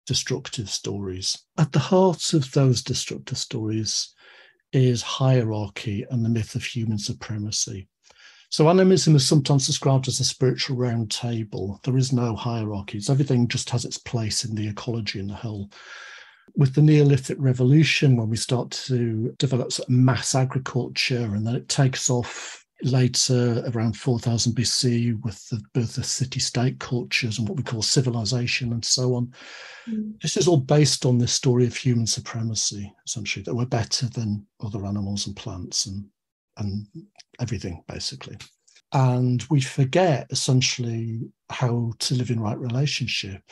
destructive 0.06 0.71
stories. 0.71 1.37
At 1.59 1.73
the 1.73 1.78
heart 1.78 2.33
of 2.33 2.50
those 2.52 2.83
destructive 2.83 3.37
stories 3.37 4.14
is 4.73 5.02
hierarchy 5.02 6.06
and 6.11 6.25
the 6.25 6.28
myth 6.28 6.54
of 6.54 6.64
human 6.64 6.99
supremacy. 6.99 7.88
So, 8.49 8.71
animism 8.71 9.16
is 9.16 9.26
sometimes 9.26 9.66
described 9.66 10.06
as 10.06 10.21
a 10.21 10.25
spiritual 10.25 10.76
round 10.76 11.11
table. 11.11 11.80
There 11.83 11.97
is 11.97 12.12
no 12.12 12.37
hierarchies, 12.37 13.11
everything 13.11 13.49
just 13.49 13.68
has 13.71 13.85
its 13.85 13.99
place 13.99 14.45
in 14.45 14.54
the 14.54 14.68
ecology 14.68 15.18
and 15.18 15.28
the 15.28 15.35
whole. 15.35 15.71
With 16.56 16.75
the 16.75 16.82
Neolithic 16.82 17.36
Revolution, 17.38 18.16
when 18.16 18.30
we 18.30 18.36
start 18.36 18.70
to 18.70 19.34
develop 19.38 19.72
sort 19.72 19.88
of 19.88 19.94
mass 19.94 20.34
agriculture 20.34 21.34
and 21.34 21.46
then 21.46 21.54
it 21.54 21.68
takes 21.68 22.08
off 22.08 22.66
later 22.82 23.64
around 23.75 23.96
4000 23.96 24.52
BC 24.54 25.22
with 25.25 25.48
the 25.48 25.62
birth 25.72 25.96
of 25.98 26.04
city 26.04 26.40
state 26.40 26.78
cultures 26.78 27.38
and 27.38 27.48
what 27.48 27.56
we 27.56 27.62
call 27.62 27.82
civilization 27.82 28.72
and 28.72 28.84
so 28.84 29.14
on. 29.14 29.32
Mm. 29.88 30.20
This 30.20 30.36
is 30.36 30.46
all 30.46 30.58
based 30.58 31.06
on 31.06 31.18
this 31.18 31.32
story 31.32 31.66
of 31.66 31.76
human 31.76 32.06
supremacy, 32.06 32.92
essentially, 33.06 33.42
that 33.44 33.54
we're 33.54 33.66
better 33.66 34.08
than 34.08 34.46
other 34.60 34.84
animals 34.84 35.26
and 35.26 35.36
plants 35.36 35.86
and, 35.86 36.04
and 36.58 36.86
everything, 37.40 37.82
basically. 37.88 38.36
And 38.92 39.44
we 39.50 39.60
forget 39.60 40.26
essentially 40.30 41.20
how 41.50 41.92
to 41.98 42.14
live 42.14 42.30
in 42.30 42.40
right 42.40 42.58
relationship 42.58 43.42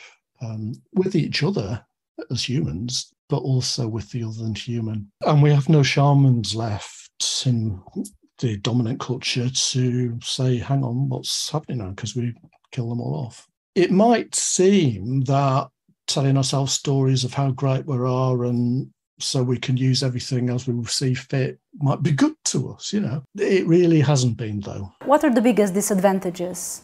um, 0.41 0.73
with 0.93 1.15
each 1.15 1.43
other 1.43 1.83
as 2.31 2.47
humans, 2.47 3.11
but 3.29 3.37
also 3.37 3.87
with 3.87 4.09
the 4.11 4.23
other 4.23 4.43
than 4.43 4.55
human. 4.55 5.11
And 5.25 5.41
we 5.41 5.51
have 5.51 5.69
no 5.69 5.83
shamans 5.83 6.55
left 6.55 7.43
in 7.45 7.81
the 8.39 8.57
dominant 8.57 8.99
culture 8.99 9.49
to 9.49 10.19
say, 10.21 10.57
hang 10.57 10.83
on, 10.83 11.09
what's 11.09 11.49
happening 11.49 11.79
now? 11.79 11.89
Because 11.89 12.15
we 12.15 12.33
kill 12.71 12.89
them 12.89 13.01
all 13.01 13.15
off. 13.15 13.47
It 13.75 13.91
might 13.91 14.35
seem 14.35 15.21
that 15.21 15.69
telling 16.07 16.37
ourselves 16.37 16.73
stories 16.73 17.23
of 17.23 17.33
how 17.33 17.51
great 17.51 17.85
we 17.85 17.97
are 17.97 18.45
and 18.45 18.89
so 19.19 19.41
we 19.41 19.57
can 19.57 19.77
use 19.77 20.03
everything 20.03 20.49
as 20.49 20.67
we 20.67 20.83
see 20.85 21.13
fit 21.13 21.57
might 21.75 22.03
be 22.03 22.11
good 22.11 22.35
to 22.45 22.73
us, 22.73 22.91
you 22.91 22.99
know. 22.99 23.23
It 23.35 23.65
really 23.65 24.01
hasn't 24.01 24.37
been, 24.37 24.59
though. 24.59 24.91
What 25.05 25.23
are 25.23 25.33
the 25.33 25.41
biggest 25.41 25.73
disadvantages? 25.73 26.81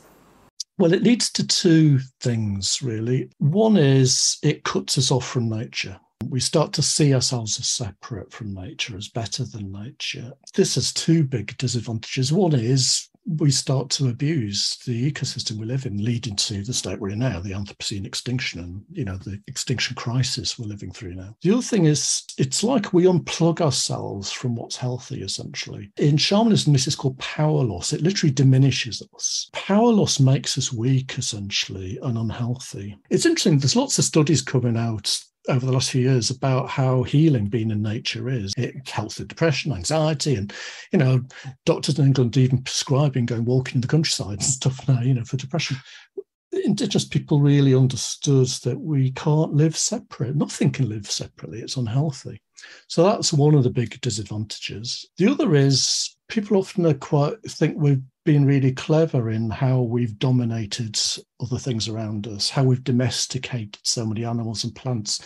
Well, 0.81 0.93
it 0.93 1.03
leads 1.03 1.29
to 1.33 1.45
two 1.45 1.99
things, 2.21 2.81
really. 2.81 3.29
One 3.37 3.77
is 3.77 4.39
it 4.41 4.63
cuts 4.63 4.97
us 4.97 5.11
off 5.11 5.27
from 5.27 5.47
nature. 5.47 5.99
We 6.25 6.39
start 6.39 6.73
to 6.73 6.81
see 6.81 7.13
ourselves 7.13 7.59
as 7.59 7.69
separate 7.69 8.33
from 8.33 8.55
nature, 8.55 8.97
as 8.97 9.07
better 9.07 9.45
than 9.45 9.71
nature. 9.71 10.33
This 10.55 10.73
has 10.73 10.91
two 10.91 11.23
big 11.23 11.55
disadvantages. 11.59 12.33
One 12.33 12.55
is 12.55 13.09
we 13.25 13.51
start 13.51 13.89
to 13.91 14.09
abuse 14.09 14.77
the 14.85 15.11
ecosystem 15.11 15.57
we 15.57 15.65
live 15.65 15.85
in, 15.85 16.03
leading 16.03 16.35
to 16.35 16.63
the 16.63 16.73
state 16.73 16.99
we're 16.99 17.09
in 17.09 17.19
now, 17.19 17.39
the 17.39 17.51
Anthropocene 17.51 18.05
extinction 18.05 18.59
and 18.59 18.83
you 18.91 19.05
know 19.05 19.17
the 19.17 19.39
extinction 19.47 19.95
crisis 19.95 20.57
we're 20.57 20.65
living 20.67 20.91
through 20.91 21.15
now. 21.15 21.35
The 21.41 21.51
other 21.51 21.61
thing 21.61 21.85
is 21.85 22.23
it's 22.37 22.63
like 22.63 22.93
we 22.93 23.03
unplug 23.03 23.61
ourselves 23.61 24.31
from 24.31 24.55
what's 24.55 24.75
healthy, 24.75 25.21
essentially. 25.21 25.91
In 25.97 26.17
shamanism, 26.17 26.73
this 26.73 26.87
is 26.87 26.95
called 26.95 27.17
power 27.19 27.63
loss. 27.63 27.93
It 27.93 28.01
literally 28.01 28.33
diminishes 28.33 29.03
us. 29.15 29.49
Power 29.53 29.91
loss 29.91 30.19
makes 30.19 30.57
us 30.57 30.73
weak, 30.73 31.17
essentially, 31.17 31.99
and 32.01 32.17
unhealthy. 32.17 32.97
It's 33.09 33.25
interesting, 33.25 33.59
there's 33.59 33.75
lots 33.75 33.99
of 33.99 34.05
studies 34.05 34.41
coming 34.41 34.77
out 34.77 35.19
over 35.49 35.65
the 35.65 35.71
last 35.71 35.91
few 35.91 36.01
years 36.01 36.29
about 36.29 36.69
how 36.69 37.03
healing 37.03 37.47
being 37.47 37.71
in 37.71 37.81
nature 37.81 38.29
is. 38.29 38.53
It 38.57 38.87
helps 38.87 39.19
with 39.19 39.27
depression, 39.27 39.71
anxiety, 39.71 40.35
and 40.35 40.53
you 40.91 40.99
know, 40.99 41.23
doctors 41.65 41.97
in 41.97 42.05
England 42.05 42.37
even 42.37 42.61
prescribing 42.61 43.25
going 43.25 43.45
walking 43.45 43.75
in 43.75 43.81
the 43.81 43.87
countryside 43.87 44.33
and 44.33 44.43
stuff 44.43 44.87
now, 44.87 45.01
you 45.01 45.13
know, 45.13 45.23
for 45.23 45.37
depression. 45.37 45.77
Indigenous 46.65 47.05
people 47.05 47.39
really 47.39 47.73
understood 47.73 48.47
that 48.63 48.79
we 48.79 49.11
can't 49.11 49.53
live 49.53 49.77
separate. 49.77 50.35
Nothing 50.35 50.69
can 50.69 50.89
live 50.89 51.09
separately. 51.09 51.61
It's 51.61 51.77
unhealthy. 51.77 52.41
So 52.87 53.03
that's 53.03 53.31
one 53.33 53.55
of 53.55 53.63
the 53.63 53.69
big 53.69 53.99
disadvantages. 54.01 55.05
The 55.17 55.31
other 55.31 55.55
is 55.55 56.15
people 56.27 56.57
often 56.57 56.85
are 56.85 56.93
quite 56.93 57.41
think 57.47 57.75
we've 57.77 58.03
been 58.23 58.45
really 58.45 58.71
clever 58.71 59.31
in 59.31 59.49
how 59.49 59.81
we've 59.81 60.19
dominated 60.19 60.99
other 61.39 61.57
things 61.57 61.87
around 61.87 62.27
us, 62.27 62.49
how 62.49 62.63
we've 62.63 62.83
domesticated 62.83 63.79
so 63.83 64.05
many 64.05 64.25
animals 64.25 64.63
and 64.63 64.75
plants. 64.75 65.21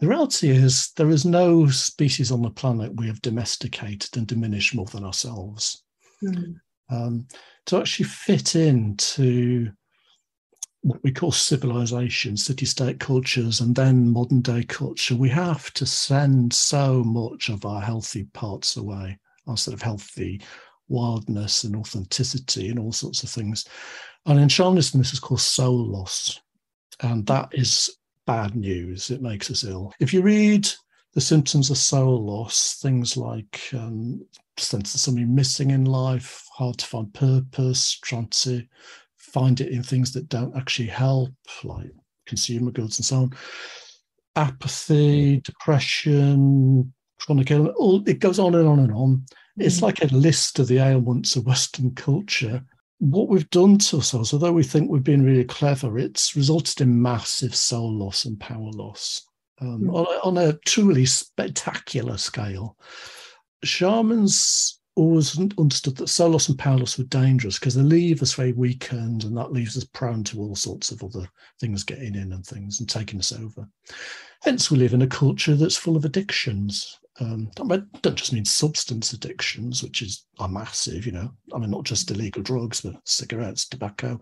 The 0.00 0.08
reality 0.08 0.50
is, 0.50 0.92
there 0.96 1.10
is 1.10 1.24
no 1.24 1.68
species 1.68 2.30
on 2.30 2.42
the 2.42 2.50
planet 2.50 2.96
we 2.96 3.06
have 3.06 3.22
domesticated 3.22 4.16
and 4.16 4.26
diminished 4.26 4.74
more 4.74 4.86
than 4.86 5.04
ourselves. 5.04 5.82
Mm. 6.22 6.56
Um, 6.90 7.26
to 7.66 7.78
actually 7.78 8.06
fit 8.06 8.56
into 8.56 9.70
what 10.82 11.02
we 11.02 11.12
call 11.12 11.32
civilization, 11.32 12.36
city 12.36 12.66
state 12.66 13.00
cultures, 13.00 13.60
and 13.60 13.74
then 13.74 14.12
modern 14.12 14.42
day 14.42 14.64
culture, 14.64 15.16
we 15.16 15.30
have 15.30 15.72
to 15.72 15.86
send 15.86 16.52
so 16.52 17.02
much 17.02 17.48
of 17.48 17.64
our 17.64 17.80
healthy 17.80 18.24
parts 18.34 18.76
away, 18.76 19.18
our 19.46 19.56
sort 19.56 19.72
of 19.72 19.80
healthy 19.80 20.42
wildness 20.88 21.64
and 21.64 21.76
authenticity 21.76 22.68
and 22.68 22.78
all 22.78 22.92
sorts 22.92 23.22
of 23.22 23.30
things. 23.30 23.66
And 24.26 24.38
in 24.38 24.48
shamanism, 24.48 24.98
this 24.98 25.12
is 25.12 25.20
called 25.20 25.40
soul 25.40 25.86
loss. 25.86 26.40
And 27.00 27.26
that 27.26 27.48
is 27.52 27.96
bad 28.26 28.54
news. 28.56 29.10
It 29.10 29.22
makes 29.22 29.50
us 29.50 29.64
ill. 29.64 29.92
If 30.00 30.14
you 30.14 30.22
read 30.22 30.68
the 31.14 31.20
symptoms 31.20 31.70
of 31.70 31.76
soul 31.76 32.24
loss, 32.24 32.78
things 32.80 33.16
like 33.16 33.60
um, 33.72 34.24
sense 34.56 34.94
of 34.94 35.00
something 35.00 35.34
missing 35.34 35.70
in 35.70 35.84
life, 35.84 36.44
hard 36.52 36.78
to 36.78 36.86
find 36.86 37.12
purpose, 37.12 37.98
trying 38.02 38.28
to 38.28 38.62
find 39.16 39.60
it 39.60 39.72
in 39.72 39.82
things 39.82 40.12
that 40.12 40.28
don't 40.28 40.56
actually 40.56 40.88
help, 40.88 41.30
like 41.64 41.90
consumer 42.26 42.70
goods 42.70 42.98
and 42.98 43.06
so 43.06 43.16
on. 43.16 43.30
Apathy, 44.36 45.40
depression, 45.40 46.92
chronic 47.18 47.50
illness, 47.50 47.74
all, 47.76 48.02
it 48.08 48.18
goes 48.18 48.38
on 48.38 48.54
and 48.54 48.68
on 48.68 48.78
and 48.80 48.92
on. 48.92 49.24
It's 49.56 49.78
mm. 49.78 49.82
like 49.82 50.02
a 50.02 50.14
list 50.14 50.58
of 50.58 50.68
the 50.68 50.78
ailments 50.78 51.36
of 51.36 51.46
Western 51.46 51.94
culture. 51.94 52.64
What 52.98 53.28
we've 53.28 53.50
done 53.50 53.78
to 53.78 53.96
ourselves, 53.96 54.32
although 54.32 54.52
we 54.52 54.62
think 54.62 54.90
we've 54.90 55.04
been 55.04 55.24
really 55.24 55.44
clever, 55.44 55.98
it's 55.98 56.36
resulted 56.36 56.80
in 56.80 57.00
massive 57.00 57.54
soul 57.54 57.92
loss 57.92 58.24
and 58.24 58.38
power 58.38 58.70
loss 58.72 59.26
um, 59.60 59.82
mm-hmm. 59.82 59.90
on, 59.90 60.06
on 60.24 60.38
a 60.38 60.58
truly 60.64 61.06
spectacular 61.06 62.16
scale. 62.16 62.76
Shamans 63.62 64.80
always 64.96 65.38
understood 65.58 65.96
that 65.96 66.08
soul 66.08 66.30
loss 66.30 66.48
and 66.48 66.58
power 66.58 66.78
loss 66.78 66.98
were 66.98 67.04
dangerous 67.04 67.58
because 67.58 67.74
they 67.74 67.82
leave 67.82 68.22
us 68.22 68.34
very 68.34 68.52
weakened 68.52 69.24
and 69.24 69.36
that 69.36 69.52
leaves 69.52 69.76
us 69.76 69.84
prone 69.84 70.22
to 70.22 70.38
all 70.38 70.54
sorts 70.54 70.92
of 70.92 71.02
other 71.02 71.28
things 71.60 71.82
getting 71.82 72.14
in 72.14 72.32
and 72.32 72.46
things 72.46 72.78
and 72.78 72.88
taking 72.88 73.18
us 73.18 73.32
over. 73.32 73.68
Hence, 74.42 74.70
we 74.70 74.78
live 74.78 74.94
in 74.94 75.02
a 75.02 75.06
culture 75.06 75.56
that's 75.56 75.76
full 75.76 75.96
of 75.96 76.04
addictions. 76.04 76.98
Um, 77.20 77.50
I 77.70 77.80
don't 78.02 78.16
just 78.16 78.32
mean 78.32 78.44
substance 78.44 79.12
addictions, 79.12 79.82
which 79.82 80.02
is 80.02 80.26
are 80.38 80.48
massive, 80.48 81.06
you 81.06 81.12
know. 81.12 81.30
I 81.54 81.58
mean, 81.58 81.70
not 81.70 81.84
just 81.84 82.10
illegal 82.10 82.42
drugs, 82.42 82.80
but 82.80 82.96
cigarettes, 83.04 83.68
tobacco, 83.68 84.20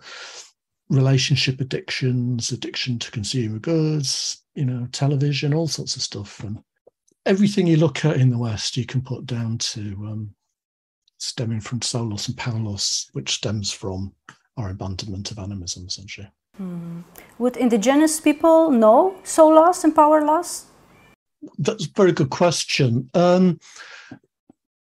relationship 0.91 1.61
addictions, 1.61 2.53
addiction 2.53 2.99
to 2.99 3.11
consumer 3.11 3.59
goods, 3.59 4.45
you 4.55 4.67
know, 4.67 4.87
television, 4.93 5.55
all 5.55 5.69
sorts 5.69 5.97
of 5.97 6.03
stuff. 6.03 6.41
And 6.41 6.59
everything 7.25 7.67
you 7.67 7.77
look 7.77 8.05
at 8.05 8.19
in 8.19 8.29
the 8.29 8.39
West, 8.39 8.77
you 8.77 8.85
can 8.85 9.01
put 9.01 9.25
down 9.25 9.57
to 9.59 9.81
um, 10.07 10.35
stemming 11.19 11.61
from 11.61 11.81
soul 11.81 12.11
loss 12.11 12.29
and 12.29 12.37
power 12.37 12.59
loss, 12.59 13.09
which 13.13 13.31
stems 13.31 13.73
from 13.73 14.13
our 14.59 14.71
abandonment 14.71 15.31
of 15.31 15.39
animism, 15.39 15.87
essentially. 15.87 16.29
Mm. 16.61 17.05
Would 17.39 17.57
indigenous 17.57 18.21
people 18.21 18.71
know 18.71 19.15
soul 19.25 19.55
loss 19.55 19.85
and 19.85 19.95
power 19.95 20.23
loss? 20.23 20.67
That's 21.59 21.87
a 21.87 21.91
very 21.95 22.13
good 22.13 22.31
question. 22.31 23.11
Um, 23.15 23.59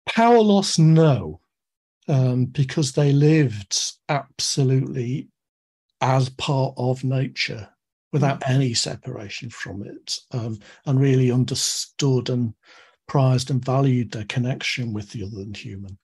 power 0.05 0.39
loss, 0.39 0.77
no, 0.77 1.39
um, 2.07 2.45
because 2.45 2.93
they 2.93 3.13
lived 3.13 3.79
absolutely 4.09 5.29
as 6.01 6.29
part 6.29 6.73
of 6.77 7.03
nature 7.03 7.69
without 8.11 8.43
hmm. 8.43 8.51
any 8.53 8.73
separation 8.73 9.49
from 9.49 9.83
it 9.85 10.19
um, 10.31 10.59
and 10.85 10.99
really 10.99 11.31
understood 11.31 12.29
and 12.29 12.53
prized 13.07 13.49
and 13.49 13.63
valued 13.63 14.11
their 14.11 14.25
connection 14.25 14.93
with 14.93 15.09
the 15.11 15.23
other 15.23 15.35
than 15.35 15.53
human 15.53 15.97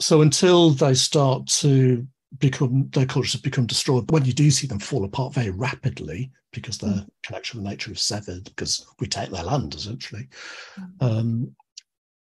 so 0.00 0.20
until 0.20 0.70
they 0.70 0.94
start 0.94 1.46
to 1.46 2.06
become 2.38 2.88
their 2.90 3.06
cultures 3.06 3.32
have 3.32 3.42
become 3.42 3.66
destroyed 3.66 4.10
when 4.10 4.24
you 4.24 4.32
do 4.32 4.50
see 4.50 4.66
them 4.66 4.78
fall 4.78 5.04
apart 5.04 5.34
very 5.34 5.50
rapidly 5.50 6.30
because 6.52 6.78
their 6.78 6.90
mm. 6.90 7.08
connection 7.22 7.60
with 7.60 7.70
nature 7.70 7.92
is 7.92 8.02
severed 8.02 8.44
because 8.44 8.86
we 9.00 9.06
take 9.06 9.30
their 9.30 9.44
land 9.44 9.74
essentially 9.74 10.28
mm. 10.78 10.90
um, 11.00 11.54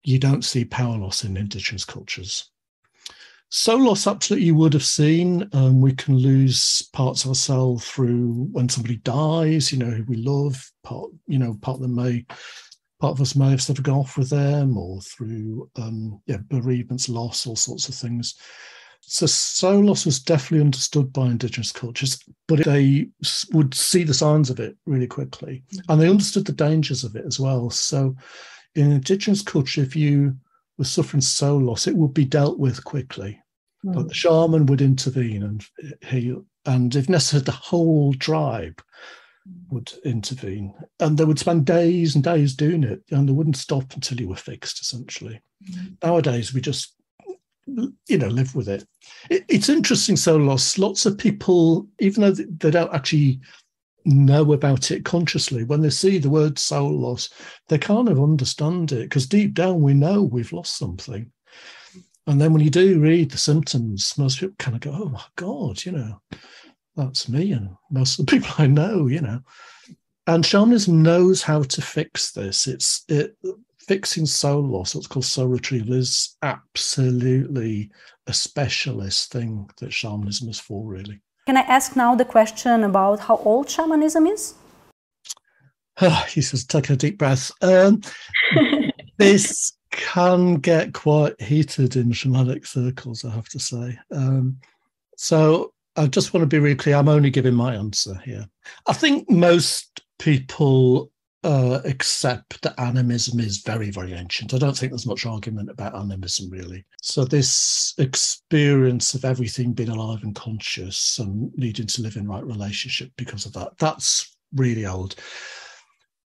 you 0.04 0.18
don't 0.18 0.46
see 0.46 0.66
power 0.66 0.98
loss 0.98 1.24
in 1.24 1.38
indigenous 1.38 1.86
cultures 1.86 2.52
soul 3.50 3.86
loss 3.86 4.08
absolutely 4.08 4.46
you 4.46 4.56
would 4.56 4.74
have 4.74 4.86
seen 4.86 5.48
um, 5.54 5.82
we 5.82 5.94
can 5.94 6.16
lose 6.16 6.88
parts 6.94 7.24
of 7.24 7.30
ourselves 7.30 7.88
through 7.88 8.48
when 8.52 8.68
somebody 8.68 8.98
dies 8.98 9.72
you 9.72 9.78
know 9.78 9.90
who 9.90 10.04
we 10.04 10.18
love 10.18 10.72
part 10.84 11.10
you 11.28 11.38
know 11.38 11.56
part 11.62 11.76
of 11.76 11.82
them 11.82 11.96
may 11.96 12.26
part 13.00 13.14
of 13.14 13.22
us 13.22 13.36
may 13.36 13.50
have 13.50 13.62
sort 13.62 13.78
of 13.78 13.84
gone 13.84 14.00
off 14.00 14.18
with 14.18 14.30
them 14.30 14.78
or 14.78 15.00
through 15.02 15.70
um, 15.78 16.22
yeah, 16.26 16.38
bereavements, 16.50 17.08
loss, 17.08 17.48
all 17.48 17.56
sorts 17.56 17.88
of 17.88 17.96
things. 17.96 18.36
So 19.02 19.26
soul 19.26 19.86
loss 19.86 20.06
was 20.06 20.20
definitely 20.20 20.64
understood 20.64 21.12
by 21.12 21.28
indigenous 21.28 21.72
cultures, 21.72 22.20
but 22.48 22.64
they 22.64 23.08
would 23.54 23.74
see 23.74 24.04
the 24.04 24.14
signs 24.14 24.50
of 24.50 24.60
it 24.60 24.78
really 24.86 25.08
quickly, 25.08 25.64
and 25.88 26.00
they 26.00 26.10
understood 26.10 26.46
the 26.46 26.52
dangers 26.52 27.04
of 27.04 27.16
it 27.16 27.26
as 27.26 27.40
well. 27.40 27.70
So, 27.72 28.16
in 28.76 28.92
indigenous 28.92 29.42
culture, 29.42 29.82
if 29.82 29.96
you 29.96 30.36
were 30.78 30.86
suffering 30.86 31.22
soul 31.22 31.60
loss, 31.60 31.88
it 31.88 31.96
would 31.96 32.14
be 32.14 32.26
dealt 32.26 32.60
with 32.60 32.84
quickly. 32.84 33.42
Mm. 33.84 33.96
But 33.96 34.10
the 34.10 34.14
shaman 34.14 34.68
would 34.68 34.82
intervene 34.82 35.42
and 35.42 35.66
heal, 36.06 36.46
and 36.66 36.96
if 36.96 37.10
necessary, 37.10 37.44
the 37.44 37.52
whole 37.52 38.14
tribe 38.14 38.80
would 39.70 39.92
intervene 40.06 40.74
and 41.00 41.18
they 41.18 41.26
would 41.26 41.40
spend 41.40 41.66
days 41.66 42.16
and 42.16 42.24
days 42.24 42.56
doing 42.56 42.84
it 42.84 43.02
and 43.12 43.28
they 43.28 43.34
wouldn't 43.34 43.58
stop 43.58 43.94
until 43.94 44.20
you 44.20 44.28
were 44.28 44.36
fixed 44.36 44.82
essentially 44.82 45.42
mm-hmm. 45.64 45.88
nowadays 46.04 46.54
we 46.54 46.62
just 46.62 46.96
you 48.08 48.18
know 48.18 48.28
live 48.28 48.56
with 48.56 48.68
it. 48.68 48.86
it. 49.30 49.46
it's 49.48 49.70
interesting 49.70 50.16
so 50.16 50.38
loss 50.38 50.78
lots 50.78 51.06
of 51.06 51.18
people 51.18 51.88
even 52.00 52.22
though 52.22 52.32
they 52.32 52.72
don't 52.72 52.94
actually 52.94 53.40
know 54.06 54.54
about 54.54 54.92
it 54.92 55.06
consciously 55.06 55.64
when 55.64 55.82
they 55.82 55.90
see 55.90 56.18
the 56.18 56.30
word 56.30 56.58
soul 56.58 56.92
loss 56.92 57.30
they 57.68 57.78
kind 57.78 58.08
of 58.10 58.22
understand 58.22 58.92
it 58.92 59.04
because 59.04 59.28
deep 59.28 59.54
down 59.54 59.82
we 59.82 59.94
know 59.94 60.24
we've 60.24 60.54
lost 60.54 60.78
something 60.78 61.32
and 62.28 62.40
then 62.40 62.54
when 62.54 62.62
you 62.62 62.70
do 62.70 63.00
read 63.00 63.30
the 63.30 63.38
symptoms 63.38 64.18
most 64.18 64.40
people 64.40 64.56
kind 64.58 64.76
of 64.76 64.82
go 64.82 64.92
oh 64.92 65.10
my 65.10 65.24
god 65.36 65.84
you 65.86 65.92
know 65.92 66.20
that's 67.00 67.30
me 67.30 67.52
and 67.52 67.70
most 67.90 68.20
of 68.20 68.26
the 68.26 68.32
people 68.38 68.52
I 68.58 68.68
know, 68.68 69.08
you 69.08 69.22
know. 69.22 69.42
And 70.28 70.46
shamanism 70.46 71.02
knows 71.02 71.42
how 71.42 71.64
to 71.64 71.82
fix 71.82 72.32
this. 72.34 72.68
It's 72.68 73.04
it 73.08 73.36
fixing 73.90 74.28
soul 74.28 74.62
loss, 74.62 74.94
what's 74.94 75.08
called 75.08 75.26
soul 75.26 75.48
retrieval, 75.48 75.94
is 75.94 76.38
absolutely 76.44 77.90
a 78.28 78.34
specialist 78.34 79.32
thing 79.32 79.68
that 79.80 79.92
shamanism 79.92 80.48
is 80.48 80.60
for, 80.60 80.86
really. 80.86 81.20
Can 81.48 81.58
I 81.58 81.62
ask 81.62 81.96
now 81.96 82.14
the 82.14 82.24
question 82.24 82.84
about 82.84 83.22
how 83.22 83.38
old 83.38 83.68
shamanism 83.68 84.28
is? 84.28 84.54
he 86.30 86.40
says, 86.40 86.66
taking 86.66 86.94
a 86.94 86.98
deep 86.98 87.18
breath. 87.18 87.52
Um, 87.64 88.02
this 89.18 89.74
can 89.90 90.58
get 90.58 90.94
quite 90.94 91.42
heated 91.42 91.96
in 91.96 92.12
shamanic 92.12 92.68
circles, 92.68 93.26
I 93.26 93.32
have 93.32 93.50
to 93.50 93.60
say. 93.60 93.98
Um, 94.12 94.60
so 95.18 95.74
I 95.96 96.06
just 96.06 96.32
want 96.32 96.44
to 96.44 96.48
be 96.48 96.60
really 96.60 96.76
clear. 96.76 96.96
I'm 96.96 97.10
only 97.10 97.32
giving 97.32 97.56
my 97.56 97.74
answer 97.74 98.22
here. 98.24 98.48
I 98.86 98.94
think 98.94 99.28
most 99.32 100.02
people 100.20 101.12
uh, 101.44 101.80
accept 101.86 102.62
that 102.62 102.80
animism 102.80 103.40
is 103.40 103.60
very, 103.60 103.92
very 103.92 104.14
ancient. 104.14 104.54
I 104.54 104.58
don't 104.58 104.78
think 104.78 104.92
there's 104.92 105.06
much 105.06 105.26
argument 105.26 105.70
about 105.70 105.96
animism, 105.96 106.50
really. 106.50 106.86
So, 107.02 107.24
this 107.24 107.94
experience 107.98 109.14
of 109.14 109.24
everything 109.24 109.74
being 109.74 109.90
alive 109.90 110.24
and 110.24 110.36
conscious 110.36 111.18
and 111.20 111.52
needing 111.56 111.88
to 111.88 112.02
live 112.02 112.18
in 112.18 112.28
right 112.28 112.46
relationship 112.46 113.12
because 113.18 113.46
of 113.46 113.54
that, 113.54 113.78
that's 113.78 114.36
really 114.56 114.86
old. 114.86 115.16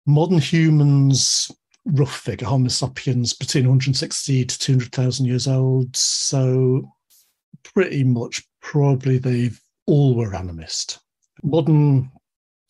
Modern 0.06 0.38
humans, 0.38 1.50
rough 1.86 2.16
figure, 2.20 2.46
Homo 2.46 2.68
sapiens, 2.68 3.32
between 3.32 3.64
160 3.64 4.44
to 4.44 4.58
200,000 4.58 5.24
years 5.24 5.48
old. 5.48 5.96
So, 5.96 6.92
pretty 7.62 8.04
much 8.04 8.42
probably 8.60 9.16
they 9.16 9.50
all 9.86 10.14
were 10.14 10.32
animist. 10.32 10.98
Modern 11.42 12.10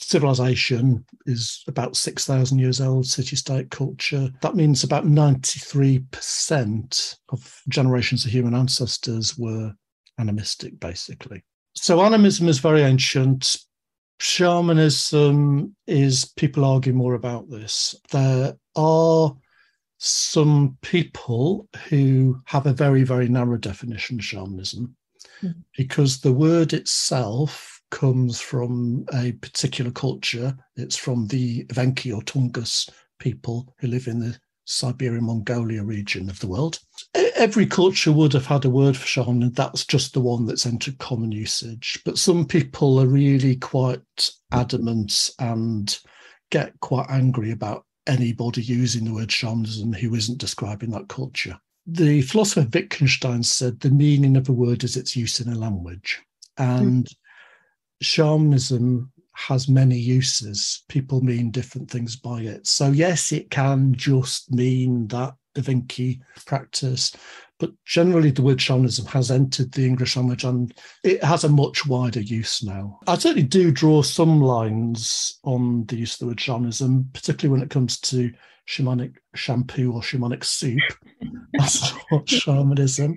civilization 0.01 1.05
is 1.27 1.63
about 1.69 1.97
6,000 1.97 2.59
years 2.59 2.81
old, 2.81 3.07
city 3.07 3.37
state 3.37 3.71
culture. 3.71 4.31
That 4.41 4.57
means 4.57 4.83
about 4.83 5.07
93% 5.07 7.17
of 7.29 7.63
generations 7.69 8.25
of 8.25 8.31
human 8.31 8.55
ancestors 8.55 9.39
were 9.39 9.75
animistic, 10.19 10.81
basically. 10.81 11.45
So, 11.75 12.03
animism 12.03 12.49
is 12.49 12.59
very 12.59 12.83
ancient. 12.83 13.57
Shamanism 14.19 15.75
is, 15.87 16.33
people 16.37 16.65
argue 16.65 16.93
more 16.93 17.15
about 17.15 17.49
this. 17.49 17.95
There 18.11 18.57
are 18.77 19.37
some 19.99 20.77
people 20.83 21.69
who 21.89 22.41
have 22.47 22.67
a 22.67 22.73
very, 22.73 23.03
very 23.03 23.29
narrow 23.29 23.59
definition 23.59 24.19
of 24.19 24.25
shamanism 24.25 24.97
mm. 25.43 25.55
because 25.77 26.21
the 26.21 26.33
word 26.33 26.73
itself 26.73 27.80
comes 27.91 28.41
from 28.41 29.05
a 29.15 29.33
particular 29.33 29.91
culture. 29.91 30.57
It's 30.77 30.97
from 30.97 31.27
the 31.27 31.65
Evenki 31.67 32.15
or 32.17 32.23
Tungus 32.23 32.89
people 33.19 33.75
who 33.79 33.89
live 33.89 34.07
in 34.07 34.21
the 34.21 34.39
Siberian 34.65 35.25
Mongolia 35.25 35.83
region 35.83 36.31
of 36.31 36.39
the 36.41 36.47
world. 36.47 36.79
Every 37.15 37.67
culture 37.67 38.13
would 38.13 38.33
have 38.33 38.47
had 38.47 38.65
a 38.65 38.71
word 38.71 38.97
for 38.97 39.07
shaman, 39.07 39.43
and 39.43 39.55
that's 39.55 39.85
just 39.85 40.15
the 40.15 40.21
one 40.21 40.47
that's 40.47 40.67
entered 40.67 40.99
common 40.99 41.33
usage. 41.33 42.01
But 42.05 42.19
some 42.19 42.47
people 42.47 43.01
are 43.01 43.07
really 43.07 43.57
quite 43.57 44.31
adamant 44.53 45.31
and 45.41 45.99
get 46.51 46.79
quite 46.81 47.11
angry 47.11 47.51
about 47.51 47.85
anybody 48.07 48.63
using 48.63 49.05
the 49.05 49.15
word 49.15 49.33
shamanism 49.33 49.93
who 49.93 50.15
isn't 50.15 50.39
describing 50.39 50.91
that 50.91 51.09
culture. 51.09 51.59
The 51.87 52.23
philosopher 52.23 52.69
Wittgenstein 52.73 53.43
said 53.43 53.81
the 53.81 53.91
meaning 53.91 54.37
of 54.37 54.49
a 54.49 54.53
word 54.53 54.85
is 54.85 54.97
its 54.97 55.17
use 55.17 55.41
in 55.41 55.53
a 55.53 55.59
language. 55.59 56.21
And 56.59 57.07
mm. 57.07 57.15
Shamanism 58.01 59.13
has 59.35 59.69
many 59.69 59.97
uses. 59.97 60.83
People 60.89 61.23
mean 61.23 61.51
different 61.51 61.91
things 61.91 62.17
by 62.17 62.41
it. 62.43 62.67
So, 62.67 62.91
yes, 62.91 63.33
it 63.33 63.51
can 63.51 63.95
just 63.95 64.53
mean 64.53 65.07
that 65.09 65.35
Evenki 65.57 66.21
practice, 66.47 67.15
but 67.59 67.73
generally 67.85 68.31
the 68.31 68.43
word 68.43 68.61
shamanism 68.61 69.07
has 69.07 69.31
entered 69.31 69.73
the 69.73 69.87
English 69.87 70.17
language 70.17 70.45
and 70.45 70.73
it 71.05 71.23
has 71.25 71.45
a 71.45 71.49
much 71.49 71.87
wider 71.87 72.21
use 72.21 72.63
now. 72.63 73.01
I 73.07 73.17
certainly 73.17 73.43
do 73.43 73.71
draw 73.71 74.03
some 74.03 74.41
lines 74.41 75.39
on 75.45 75.85
the 75.87 75.97
use 75.97 76.15
of 76.15 76.21
the 76.21 76.27
word 76.27 76.41
shamanism, 76.41 77.11
particularly 77.13 77.53
when 77.53 77.65
it 77.65 77.71
comes 77.71 77.99
to 78.01 78.33
shamanic 78.69 79.17
shampoo 79.35 79.93
or 79.93 80.01
shamanic 80.01 80.45
soup. 80.45 80.81
That's 81.55 81.93
not 82.11 82.29
shamanism. 82.29 83.17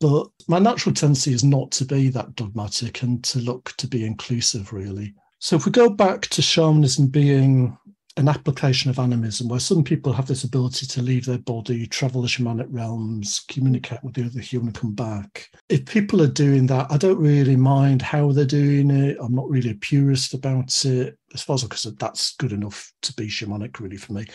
But 0.00 0.26
my 0.48 0.58
natural 0.58 0.94
tendency 0.94 1.32
is 1.32 1.44
not 1.44 1.70
to 1.72 1.84
be 1.84 2.08
that 2.10 2.34
dogmatic 2.34 3.02
and 3.02 3.22
to 3.24 3.38
look 3.38 3.74
to 3.78 3.86
be 3.86 4.04
inclusive, 4.04 4.72
really. 4.72 5.14
So 5.38 5.56
if 5.56 5.66
we 5.66 5.72
go 5.72 5.90
back 5.90 6.22
to 6.22 6.42
shamanism 6.42 7.08
being 7.08 7.76
an 8.16 8.28
application 8.28 8.90
of 8.90 8.98
animism, 8.98 9.48
where 9.48 9.58
some 9.58 9.82
people 9.82 10.12
have 10.12 10.26
this 10.26 10.44
ability 10.44 10.86
to 10.86 11.02
leave 11.02 11.24
their 11.24 11.38
body, 11.38 11.86
travel 11.86 12.22
the 12.22 12.28
shamanic 12.28 12.66
realms, 12.70 13.44
communicate 13.48 13.98
with 14.04 14.14
the 14.14 14.24
other 14.24 14.40
human, 14.40 14.72
come 14.72 14.92
back. 14.92 15.50
If 15.68 15.86
people 15.86 16.22
are 16.22 16.28
doing 16.28 16.66
that, 16.68 16.86
I 16.90 16.96
don't 16.96 17.18
really 17.18 17.56
mind 17.56 18.02
how 18.02 18.30
they're 18.30 18.44
doing 18.44 18.90
it. 18.90 19.16
I'm 19.20 19.34
not 19.34 19.50
really 19.50 19.70
a 19.70 19.74
purist 19.74 20.32
about 20.32 20.84
it. 20.84 21.18
As 21.34 21.42
far 21.42 21.54
as 21.54 21.64
I'm 21.64 21.68
concerned, 21.70 21.98
that's 21.98 22.36
good 22.36 22.52
enough 22.52 22.92
to 23.02 23.12
be 23.14 23.26
shamanic, 23.26 23.80
really, 23.80 23.96
for 23.96 24.12
me. 24.12 24.26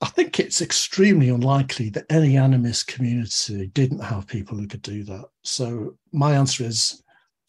I 0.00 0.06
think 0.06 0.38
it's 0.38 0.60
extremely 0.60 1.30
unlikely 1.30 1.88
that 1.90 2.06
any 2.10 2.34
animist 2.34 2.86
community 2.86 3.68
didn't 3.68 4.00
have 4.00 4.26
people 4.26 4.58
who 4.58 4.66
could 4.66 4.82
do 4.82 5.04
that. 5.04 5.24
So 5.42 5.96
my 6.12 6.34
answer 6.34 6.64
is 6.64 7.02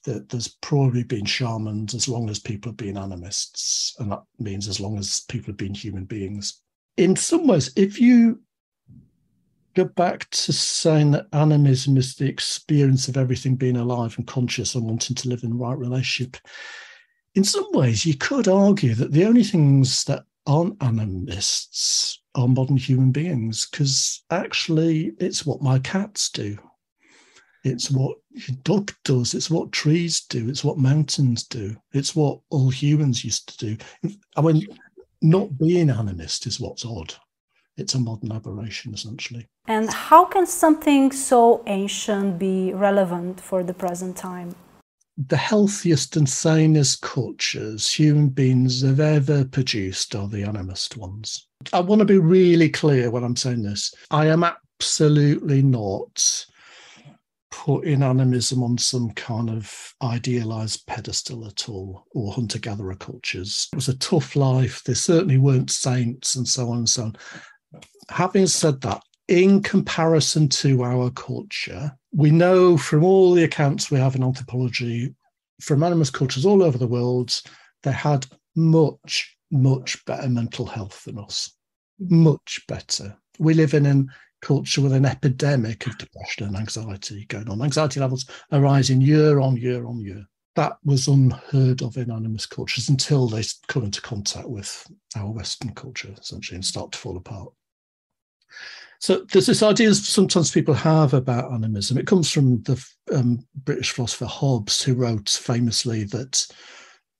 that 0.05 0.29
there's 0.29 0.47
probably 0.47 1.03
been 1.03 1.25
shamans 1.25 1.93
as 1.93 2.07
long 2.07 2.29
as 2.29 2.39
people 2.39 2.71
have 2.71 2.77
been 2.77 2.95
animists, 2.95 3.95
and 3.99 4.11
that 4.11 4.23
means 4.39 4.69
as 4.69 4.79
long 4.79 4.97
as 4.97 5.25
people 5.27 5.47
have 5.47 5.57
been 5.57 5.73
human 5.73 6.05
beings. 6.05 6.61
In 6.95 7.17
some 7.17 7.47
ways, 7.47 7.69
if 7.75 7.99
you 7.99 8.39
go 9.75 9.83
back 9.83 10.29
to 10.29 10.53
saying 10.53 11.11
that 11.11 11.27
animism 11.33 11.97
is 11.97 12.15
the 12.15 12.27
experience 12.27 13.09
of 13.09 13.17
everything 13.17 13.55
being 13.55 13.77
alive 13.77 14.17
and 14.17 14.25
conscious 14.25 14.73
and 14.73 14.85
wanting 14.85 15.15
to 15.17 15.27
live 15.27 15.43
in 15.43 15.49
the 15.49 15.55
right 15.57 15.77
relationship, 15.77 16.37
in 17.35 17.43
some 17.43 17.67
ways, 17.73 18.05
you 18.05 18.15
could 18.15 18.47
argue 18.47 18.95
that 18.95 19.11
the 19.11 19.25
only 19.25 19.43
things 19.43 20.05
that 20.05 20.23
aren't 20.47 20.81
animists 20.81 22.21
are 22.35 22.47
modern 22.47 22.77
human 22.77 23.11
beings, 23.11 23.67
because 23.69 24.23
actually, 24.31 25.11
it's 25.19 25.45
what 25.45 25.61
my 25.61 25.79
cats 25.79 26.29
do. 26.29 26.57
It's 27.63 27.91
what 27.91 28.17
your 28.31 28.55
dog 28.63 28.93
does. 29.03 29.33
It's 29.33 29.49
what 29.49 29.71
trees 29.71 30.21
do. 30.21 30.47
It's 30.47 30.63
what 30.63 30.77
mountains 30.77 31.43
do. 31.43 31.75
It's 31.91 32.15
what 32.15 32.39
all 32.49 32.69
humans 32.69 33.25
used 33.25 33.49
to 33.49 33.75
do. 33.75 33.77
I 34.37 34.41
mean, 34.41 34.65
not 35.21 35.57
being 35.57 35.87
animist 35.87 36.47
is 36.47 36.59
what's 36.59 36.85
odd. 36.85 37.13
It's 37.75 37.95
a 37.95 37.99
modern 37.99 38.31
aberration, 38.31 38.93
essentially. 38.93 39.47
And 39.67 39.89
how 39.89 40.25
can 40.25 40.45
something 40.45 41.11
so 41.11 41.63
ancient 41.67 42.39
be 42.39 42.73
relevant 42.73 43.41
for 43.41 43.63
the 43.63 43.73
present 43.73 44.15
time? 44.15 44.55
The 45.17 45.37
healthiest 45.37 46.15
and 46.15 46.29
sanest 46.29 47.01
cultures 47.01 47.91
human 47.91 48.29
beings 48.29 48.81
have 48.81 48.99
ever 48.99 49.45
produced 49.45 50.13
are 50.13 50.27
the 50.27 50.43
animist 50.43 50.95
ones. 50.95 51.47
I 51.73 51.79
want 51.79 51.99
to 51.99 52.05
be 52.05 52.19
really 52.19 52.69
clear 52.69 53.09
when 53.09 53.23
I'm 53.23 53.35
saying 53.35 53.63
this. 53.63 53.93
I 54.11 54.27
am 54.27 54.43
absolutely 54.43 55.63
not 55.63 56.45
putting 57.49 58.03
animism 58.03 58.61
on 58.61 58.77
some 58.77 59.09
kind 59.11 59.49
of 59.49 59.95
idealized 60.03 60.85
pedestal 60.85 61.47
at 61.47 61.67
all, 61.67 62.05
or 62.13 62.31
hunter 62.31 62.59
gatherer 62.59 62.95
cultures. 62.95 63.67
It 63.73 63.75
was 63.75 63.87
a 63.87 63.97
tough 63.97 64.35
life. 64.35 64.83
They 64.83 64.93
certainly 64.93 65.39
weren't 65.39 65.71
saints 65.71 66.35
and 66.35 66.47
so 66.47 66.69
on 66.69 66.77
and 66.77 66.89
so 66.89 67.05
on. 67.05 67.15
Having 68.09 68.47
said 68.47 68.81
that, 68.81 69.01
in 69.27 69.61
comparison 69.61 70.47
to 70.49 70.83
our 70.83 71.09
culture, 71.11 71.91
we 72.13 72.31
know 72.31 72.77
from 72.77 73.03
all 73.03 73.33
the 73.33 73.43
accounts 73.43 73.91
we 73.91 73.99
have 73.99 74.15
in 74.15 74.23
anthropology 74.23 75.13
from 75.61 75.79
animist 75.79 76.13
cultures 76.13 76.45
all 76.45 76.63
over 76.63 76.77
the 76.77 76.87
world, 76.87 77.41
they 77.83 77.91
had 77.91 78.25
much, 78.55 79.35
much 79.51 80.03
better 80.05 80.29
mental 80.29 80.65
health 80.65 81.03
than 81.05 81.17
us. 81.17 81.51
Much 81.99 82.61
better. 82.67 83.17
We 83.39 83.53
live 83.53 83.73
in 83.73 83.85
an 83.85 84.09
culture 84.41 84.81
with 84.81 84.93
an 84.93 85.05
epidemic 85.05 85.87
of 85.87 85.97
depression 85.97 86.47
and 86.47 86.55
anxiety 86.55 87.25
going 87.25 87.49
on. 87.49 87.61
Anxiety 87.61 87.99
levels 87.99 88.25
are 88.51 88.61
rising 88.61 89.01
year 89.01 89.39
on 89.39 89.57
year 89.57 89.85
on 89.85 89.99
year. 89.99 90.25
That 90.55 90.77
was 90.83 91.07
unheard 91.07 91.81
of 91.81 91.97
in 91.97 92.07
animist 92.07 92.49
cultures 92.49 92.89
until 92.89 93.27
they 93.27 93.43
come 93.67 93.83
into 93.83 94.01
contact 94.01 94.47
with 94.47 94.87
our 95.15 95.31
Western 95.31 95.73
culture, 95.73 96.13
essentially, 96.19 96.55
and 96.55 96.65
start 96.65 96.91
to 96.93 96.97
fall 96.97 97.17
apart. 97.17 97.49
So 98.99 99.25
there's 99.31 99.45
this 99.45 99.63
idea 99.63 99.93
sometimes 99.93 100.51
people 100.51 100.73
have 100.73 101.13
about 101.13 101.51
animism. 101.51 101.97
It 101.97 102.07
comes 102.07 102.31
from 102.31 102.61
the 102.63 102.83
um, 103.13 103.45
British 103.55 103.91
philosopher 103.91 104.25
Hobbes, 104.25 104.81
who 104.81 104.95
wrote 104.95 105.29
famously 105.29 106.03
that 106.05 106.47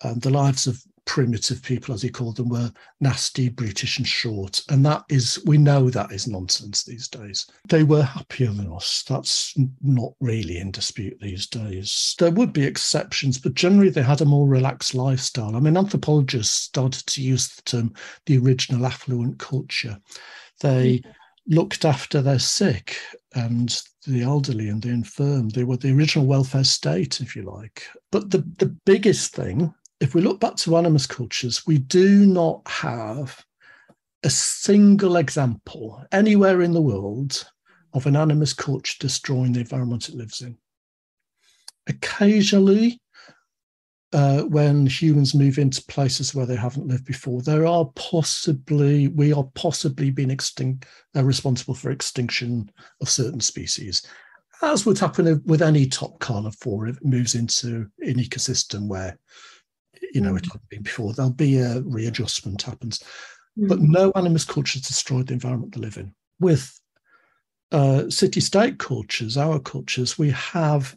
um, 0.04 0.20
the 0.20 0.30
lives 0.30 0.68
of 0.68 0.82
primitive 1.06 1.64
people, 1.64 1.96
as 1.96 2.02
he 2.02 2.10
called 2.10 2.36
them, 2.36 2.50
were 2.50 2.72
nasty, 3.00 3.48
brutish, 3.48 3.98
and 3.98 4.08
short. 4.08 4.62
And 4.70 4.86
that 4.86 5.04
is, 5.10 5.42
we 5.46 5.58
know 5.58 5.90
that 5.90 6.12
is 6.12 6.28
nonsense 6.28 6.84
these 6.84 7.08
days. 7.08 7.48
They 7.70 7.84
were 7.84 8.04
happier 8.04 8.52
than 8.52 8.72
us. 8.72 9.04
That's 9.08 9.54
not 9.82 10.12
really 10.20 10.58
in 10.58 10.72
dispute 10.72 11.18
these 11.20 11.48
days. 11.48 12.16
There 12.20 12.32
would 12.32 12.54
be 12.54 12.64
exceptions, 12.64 13.40
but 13.40 13.54
generally 13.54 13.90
they 13.90 14.04
had 14.04 14.22
a 14.22 14.26
more 14.26 14.48
relaxed 14.48 14.94
lifestyle. 14.94 15.56
I 15.56 15.60
mean, 15.60 15.78
anthropologists 15.78 16.54
started 16.54 17.08
to 17.08 17.24
use 17.24 17.56
the 17.56 17.62
term 17.64 17.94
the 18.26 18.38
original 18.38 18.86
affluent 18.86 19.40
culture. 19.40 19.98
They 20.60 21.02
looked 21.48 21.86
after 21.86 22.22
their 22.22 22.40
sick 22.40 22.98
and 23.34 23.82
the 24.06 24.22
elderly 24.22 24.70
and 24.70 24.82
the 24.82 24.90
infirm. 24.90 25.50
They 25.50 25.64
were 25.64 25.78
the 25.78 25.94
original 25.94 26.26
welfare 26.26 26.64
state, 26.64 27.22
if 27.22 27.36
you 27.36 27.44
like. 27.44 27.84
But 28.12 28.32
the, 28.32 28.40
the 28.58 28.76
biggest 28.86 29.34
thing 29.34 29.74
if 30.00 30.14
we 30.14 30.22
look 30.22 30.40
back 30.40 30.56
to 30.58 30.72
animist 30.72 31.10
cultures, 31.10 31.66
we 31.66 31.80
do 31.80 32.26
not 32.26 32.62
have 32.68 33.44
a 34.24 34.30
single 34.30 35.18
example 35.18 36.04
anywhere 36.12 36.62
in 36.62 36.74
the 36.74 36.82
world 36.82 37.50
of 37.94 38.06
an 38.06 38.14
animist 38.14 38.58
culture 38.58 38.96
destroying 39.00 39.54
the 39.54 39.62
environment 39.62 40.10
it 40.10 40.16
lives 40.16 40.42
in. 40.42 40.58
Occasionally, 41.88 43.00
uh, 44.14 44.44
when 44.44 44.86
humans 44.86 45.36
move 45.36 45.58
into 45.58 45.84
places 45.86 46.34
where 46.34 46.46
they 46.46 46.56
haven't 46.56 46.88
lived 46.88 47.06
before, 47.06 47.42
there 47.42 47.66
are 47.66 47.86
possibly 47.96 49.10
we 49.10 49.34
are 49.34 49.48
possibly 49.54 50.10
being 50.10 50.32
extinct, 50.32 50.86
uh, 51.16 51.24
responsible 51.24 51.74
for 51.74 51.92
extinction 51.92 52.72
of 53.02 53.10
certain 53.10 53.42
species, 53.42 54.08
as 54.62 54.86
would 54.86 54.98
happen 54.98 55.42
with 55.46 55.62
any 55.62 55.86
top 55.86 56.20
carnivore 56.20 56.88
if 56.88 56.98
it 56.98 57.06
moves 57.06 57.36
into 57.36 57.88
an 58.00 58.16
ecosystem 58.16 58.88
where 58.88 59.18
you 60.14 60.22
know, 60.22 60.34
mm. 60.34 60.38
it 60.38 60.46
hadn't 60.46 60.70
been 60.70 60.82
before. 60.82 61.14
There'll 61.14 61.32
be 61.32 61.58
a 61.58 61.82
readjustment 61.82 62.62
happens. 62.62 63.04
Mm. 63.58 63.68
But 63.70 63.80
no 63.82 64.12
animist 64.14 64.48
culture 64.48 64.80
destroyed 64.80 65.28
the 65.28 65.34
environment 65.34 65.74
they 65.74 65.82
live 65.82 65.98
in. 65.98 66.14
With 66.40 66.80
uh, 67.72 68.10
city 68.10 68.40
state 68.40 68.80
cultures, 68.80 69.38
our 69.38 69.60
cultures, 69.60 70.18
we 70.18 70.32
have 70.32 70.96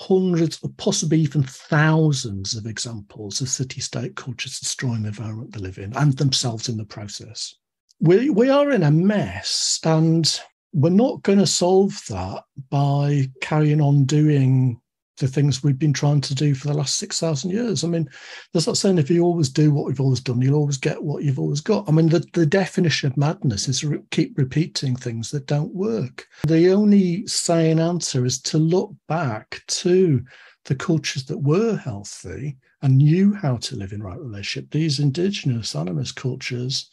hundreds 0.00 0.58
or 0.62 0.70
possibly 0.76 1.20
even 1.20 1.42
thousands 1.42 2.54
of 2.54 2.66
examples 2.66 3.40
of 3.40 3.48
city 3.48 3.80
state 3.80 4.16
cultures 4.16 4.58
destroying 4.58 5.02
the 5.02 5.08
environment 5.08 5.52
they 5.52 5.60
live 5.60 5.78
in 5.78 5.96
and 5.96 6.16
themselves 6.16 6.68
in 6.68 6.76
the 6.76 6.84
process. 6.84 7.54
We, 8.00 8.30
we 8.30 8.50
are 8.50 8.70
in 8.72 8.82
a 8.82 8.90
mess 8.90 9.80
and 9.84 10.40
we're 10.72 10.90
not 10.90 11.22
going 11.22 11.38
to 11.38 11.46
solve 11.46 12.02
that 12.08 12.42
by 12.70 13.28
carrying 13.40 13.80
on 13.80 14.04
doing 14.04 14.80
the 15.18 15.28
things 15.28 15.62
we've 15.62 15.78
been 15.78 15.92
trying 15.92 16.20
to 16.20 16.34
do 16.34 16.54
for 16.54 16.68
the 16.68 16.74
last 16.74 16.96
6,000 16.96 17.50
years. 17.50 17.84
I 17.84 17.88
mean, 17.88 18.08
there's 18.52 18.64
that 18.64 18.76
saying 18.76 18.98
if 18.98 19.10
you 19.10 19.22
always 19.22 19.48
do 19.48 19.70
what 19.70 19.86
we've 19.86 20.00
always 20.00 20.20
done, 20.20 20.40
you'll 20.40 20.56
always 20.56 20.76
get 20.76 21.02
what 21.02 21.22
you've 21.22 21.38
always 21.38 21.60
got. 21.60 21.88
I 21.88 21.92
mean, 21.92 22.08
the, 22.08 22.26
the 22.32 22.46
definition 22.46 23.10
of 23.10 23.16
madness 23.16 23.68
is 23.68 23.84
re- 23.84 24.00
keep 24.10 24.36
repeating 24.36 24.96
things 24.96 25.30
that 25.30 25.46
don't 25.46 25.74
work. 25.74 26.26
The 26.46 26.70
only 26.72 27.26
sane 27.26 27.78
answer 27.78 28.24
is 28.24 28.40
to 28.42 28.58
look 28.58 28.92
back 29.08 29.62
to 29.68 30.24
the 30.64 30.74
cultures 30.74 31.24
that 31.26 31.38
were 31.38 31.76
healthy 31.76 32.56
and 32.82 32.98
knew 32.98 33.34
how 33.34 33.56
to 33.58 33.76
live 33.76 33.92
in 33.92 34.02
right 34.02 34.18
relationship, 34.18 34.70
these 34.70 34.98
indigenous 34.98 35.74
animist 35.74 36.16
cultures, 36.16 36.90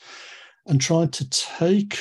and 0.67 0.79
try 0.79 1.05
to 1.07 1.29
take 1.29 1.97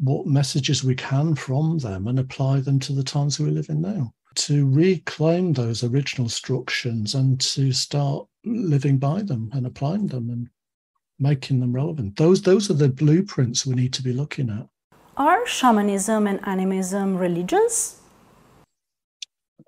what 0.00 0.26
messages 0.26 0.82
we 0.82 0.94
can 0.94 1.34
from 1.34 1.78
them 1.78 2.08
and 2.08 2.18
apply 2.18 2.60
them 2.60 2.78
to 2.80 2.92
the 2.92 3.04
times 3.04 3.38
we 3.38 3.50
live 3.50 3.68
in 3.68 3.80
now. 3.80 4.12
To 4.34 4.68
reclaim 4.68 5.52
those 5.52 5.84
original 5.84 6.26
instructions 6.26 7.14
and 7.14 7.40
to 7.40 7.72
start 7.72 8.26
living 8.44 8.98
by 8.98 9.22
them 9.22 9.50
and 9.52 9.66
applying 9.66 10.06
them 10.06 10.30
and 10.30 10.48
making 11.18 11.60
them 11.60 11.72
relevant. 11.72 12.16
Those 12.16 12.42
those 12.42 12.70
are 12.70 12.74
the 12.74 12.88
blueprints 12.88 13.66
we 13.66 13.74
need 13.74 13.92
to 13.94 14.02
be 14.02 14.12
looking 14.12 14.50
at. 14.50 14.66
Are 15.16 15.46
shamanism 15.46 16.26
and 16.26 16.40
animism 16.46 17.16
religions? 17.16 18.00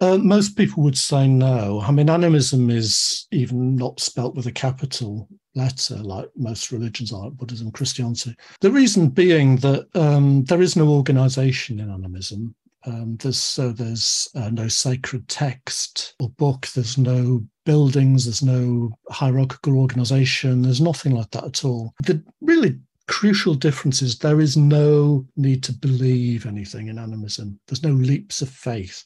Uh, 0.01 0.19
most 0.19 0.57
people 0.57 0.83
would 0.83 0.99
say 0.99 1.29
no. 1.29 1.81
I 1.81 1.91
mean, 1.93 2.11
animism 2.11 2.71
is 2.71 3.27
even 3.31 3.77
not 3.77 4.01
spelt 4.01 4.35
with 4.35 4.47
a 4.47 4.53
capital 4.53 5.29
letter 5.55 5.97
like 5.97 6.29
most 6.37 6.73
religions 6.73 7.13
are, 7.13 7.25
like 7.25 7.35
Buddhism, 7.35 7.71
Christianity. 7.71 8.35
The 8.61 8.71
reason 8.71 9.09
being 9.09 9.57
that 9.59 9.87
um, 9.95 10.45
there 10.45 10.63
is 10.63 10.77
no 10.77 10.89
organization 10.89 11.79
in 11.79 11.91
animism. 11.91 12.55
Um, 12.87 13.17
there's 13.17 13.39
so 13.39 13.73
there's 13.73 14.29
uh, 14.35 14.51
no 14.51 14.69
sacred 14.69 15.29
text 15.29 16.15
or 16.21 16.29
book. 16.31 16.67
There's 16.69 16.99
no 16.99 17.45
buildings. 17.65 18.25
There's 18.25 18.43
no 18.43 18.91
hierarchical 19.11 19.79
organization. 19.79 20.63
There's 20.63 20.81
nothing 20.81 21.15
like 21.15 21.31
that 21.31 21.45
at 21.45 21.65
all. 21.65 21.95
The 22.05 22.23
really 22.41 22.79
crucial 23.09 23.55
difference 23.55 24.03
is 24.03 24.19
there 24.19 24.41
is 24.41 24.57
no 24.57 25.27
need 25.37 25.63
to 25.65 25.73
believe 25.73 26.47
anything 26.47 26.89
in 26.89 26.99
animism. 26.99 27.59
There's 27.67 27.83
no 27.83 27.93
leaps 27.93 28.43
of 28.43 28.49
faith. 28.51 29.05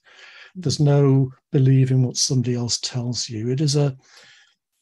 There's 0.55 0.81
no 0.81 1.31
believing 1.53 2.03
what 2.03 2.17
somebody 2.17 2.55
else 2.55 2.79
tells 2.81 3.29
you. 3.29 3.51
It 3.51 3.61
is 3.61 3.77
a 3.77 3.97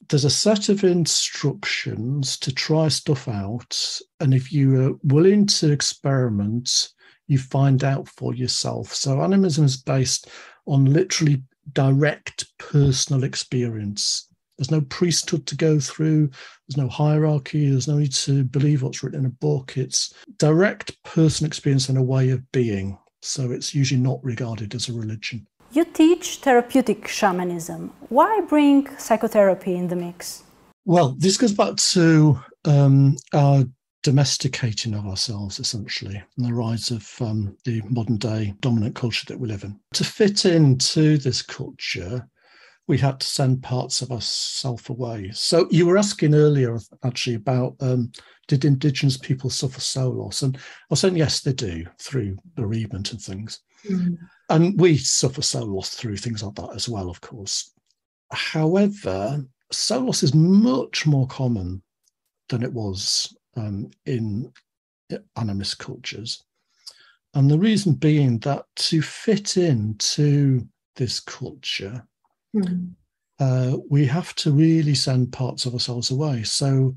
there's 0.08 0.24
a 0.24 0.30
set 0.30 0.68
of 0.68 0.84
instructions 0.84 2.38
to 2.38 2.54
try 2.54 2.88
stuff 2.88 3.26
out, 3.26 4.00
and 4.20 4.32
if 4.32 4.52
you 4.52 4.80
are 4.80 4.94
willing 5.02 5.46
to 5.46 5.72
experiment, 5.72 6.90
you 7.26 7.38
find 7.38 7.84
out 7.84 8.08
for 8.08 8.34
yourself. 8.34 8.92
So 8.94 9.22
animism 9.22 9.64
is 9.64 9.76
based 9.76 10.28
on 10.66 10.84
literally 10.84 11.42
direct 11.72 12.46
personal 12.58 13.24
experience. 13.24 14.28
There's 14.58 14.70
no 14.70 14.80
priesthood 14.82 15.46
to 15.46 15.56
go 15.56 15.78
through. 15.78 16.30
There's 16.66 16.76
no 16.76 16.88
hierarchy. 16.88 17.70
There's 17.70 17.88
no 17.88 17.98
need 17.98 18.12
to 18.12 18.44
believe 18.44 18.82
what's 18.82 19.02
written 19.02 19.20
in 19.20 19.26
a 19.26 19.30
book. 19.30 19.76
It's 19.76 20.14
direct 20.38 21.02
personal 21.02 21.48
experience 21.48 21.88
and 21.88 21.98
a 21.98 22.02
way 22.02 22.30
of 22.30 22.50
being. 22.52 22.98
So 23.20 23.50
it's 23.50 23.74
usually 23.74 24.00
not 24.00 24.22
regarded 24.22 24.74
as 24.74 24.88
a 24.88 24.92
religion. 24.92 25.46
You 25.72 25.84
teach 25.84 26.36
therapeutic 26.36 27.08
shamanism. 27.08 27.92
Why 28.08 28.40
bring 28.48 28.88
psychotherapy 28.96 29.74
in 29.74 29.88
the 29.88 29.96
mix? 29.96 30.44
Well, 30.86 31.16
this 31.18 31.36
goes 31.36 31.52
back 31.52 31.76
to 31.76 32.40
um, 32.64 33.16
our 33.34 33.64
domesticating 34.06 34.94
of 34.94 35.04
ourselves, 35.04 35.58
essentially, 35.58 36.22
and 36.36 36.46
the 36.46 36.54
rise 36.54 36.92
of 36.92 37.12
um, 37.20 37.56
the 37.64 37.82
modern 37.90 38.16
day 38.16 38.54
dominant 38.60 38.94
culture 38.94 39.26
that 39.26 39.40
we 39.40 39.48
live 39.48 39.64
in. 39.64 39.76
To 39.94 40.04
fit 40.04 40.44
into 40.44 41.18
this 41.18 41.42
culture, 41.42 42.24
we 42.86 42.98
had 42.98 43.18
to 43.18 43.26
send 43.26 43.64
parts 43.64 44.02
of 44.02 44.12
ourselves 44.12 44.88
away. 44.90 45.32
So 45.34 45.66
you 45.72 45.86
were 45.86 45.98
asking 45.98 46.36
earlier, 46.36 46.78
actually, 47.02 47.34
about 47.34 47.74
um, 47.80 48.12
did 48.46 48.64
Indigenous 48.64 49.16
people 49.16 49.50
suffer 49.50 49.80
soul 49.80 50.12
loss? 50.12 50.42
And 50.42 50.56
I 50.56 50.60
was 50.90 51.00
saying 51.00 51.16
yes, 51.16 51.40
they 51.40 51.52
do 51.52 51.84
through 51.98 52.36
bereavement 52.54 53.10
and 53.10 53.20
things. 53.20 53.58
Mm-hmm. 53.90 54.14
And 54.50 54.80
we 54.80 54.98
suffer 54.98 55.42
soul 55.42 55.66
loss 55.66 55.96
through 55.96 56.18
things 56.18 56.44
like 56.44 56.54
that 56.54 56.76
as 56.76 56.88
well, 56.88 57.10
of 57.10 57.20
course. 57.20 57.72
However, 58.30 59.44
soul 59.72 60.04
loss 60.04 60.22
is 60.22 60.32
much 60.32 61.06
more 61.06 61.26
common 61.26 61.82
than 62.48 62.62
it 62.62 62.72
was 62.72 63.35
um, 63.56 63.90
in 64.04 64.52
animist 65.38 65.78
cultures. 65.78 66.44
And 67.34 67.50
the 67.50 67.58
reason 67.58 67.94
being 67.94 68.38
that 68.40 68.64
to 68.76 69.02
fit 69.02 69.56
into 69.56 70.66
this 70.96 71.20
culture, 71.20 72.06
mm. 72.54 72.90
uh, 73.38 73.76
we 73.90 74.06
have 74.06 74.34
to 74.36 74.52
really 74.52 74.94
send 74.94 75.32
parts 75.32 75.66
of 75.66 75.74
ourselves 75.74 76.10
away. 76.10 76.42
So 76.44 76.94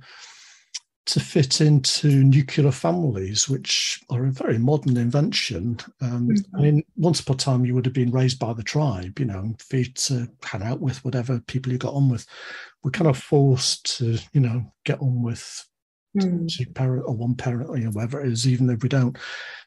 to 1.10 1.20
fit 1.20 1.60
into 1.60 2.24
nuclear 2.24 2.72
families, 2.72 3.50
which 3.50 4.00
are 4.12 4.26
a 4.26 4.32
very 4.32 4.60
modern 4.60 4.96
invention. 4.96 5.80
Um, 6.02 6.30
mm-hmm. 6.30 6.56
I 6.56 6.62
mean, 6.62 6.84
once 6.98 7.20
upon 7.20 7.36
a 7.36 7.40
time, 7.40 7.66
you 7.66 7.74
would 7.74 7.86
have 7.86 7.96
been 7.96 8.12
raised 8.12 8.38
by 8.38 8.54
the 8.54 8.62
tribe, 8.62 9.20
you 9.20 9.26
know, 9.26 9.56
for 9.58 9.84
to 9.84 10.28
hang 10.44 10.62
out 10.62 10.80
with 10.80 11.04
whatever 11.04 11.40
people 11.48 11.72
you 11.72 11.80
got 11.80 11.96
on 11.96 12.10
with. 12.10 12.28
We're 12.84 12.92
kind 12.92 13.10
of 13.10 13.18
forced 13.18 13.98
to, 13.98 14.20
you 14.34 14.40
know, 14.40 14.72
get 14.86 15.02
on 15.02 15.24
with 15.24 15.68
mm. 16.18 16.48
two 16.48 16.66
parent 16.68 17.04
or 17.06 17.16
one 17.16 17.36
parent 17.36 17.70
or 17.70 17.78
you 17.78 17.86
know, 17.86 17.92
whatever 17.92 18.22
it 18.22 18.32
is, 18.32 18.48
even 18.48 18.70
if 18.70 18.84
we 18.84 18.90
don't. 18.90 19.18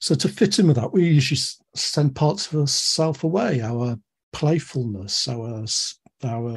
So 0.01 0.15
to 0.15 0.29
fit 0.29 0.59
in 0.59 0.67
with 0.67 0.77
that, 0.77 0.93
we 0.93 1.09
usually 1.09 1.41
send 1.75 2.15
parts 2.15 2.53
of 2.53 2.61
ourselves 2.61 3.23
away, 3.23 3.61
our 3.61 3.97
playfulness, 4.33 5.29
our 5.29 5.65
our 6.25 6.57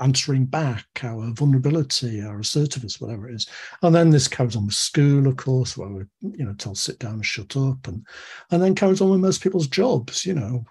answering 0.00 0.46
back, 0.46 0.86
our 1.02 1.30
vulnerability, 1.32 2.22
our 2.22 2.40
assertiveness, 2.40 3.00
whatever 3.00 3.28
it 3.28 3.34
is. 3.34 3.46
And 3.82 3.94
then 3.94 4.10
this 4.10 4.28
carries 4.28 4.56
on 4.56 4.66
with 4.66 4.74
school, 4.74 5.26
of 5.26 5.36
course, 5.36 5.76
where 5.76 5.88
we're, 5.88 6.08
you 6.20 6.44
know, 6.44 6.54
told 6.54 6.78
sit 6.78 6.98
down 6.98 7.14
and 7.14 7.26
shut 7.26 7.56
up, 7.56 7.86
and 7.86 8.06
and 8.50 8.62
then 8.62 8.74
carries 8.74 9.00
on 9.00 9.10
with 9.10 9.20
most 9.20 9.42
people's 9.42 9.68
jobs, 9.68 10.24
you 10.26 10.34
know. 10.34 10.64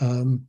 Um, 0.00 0.46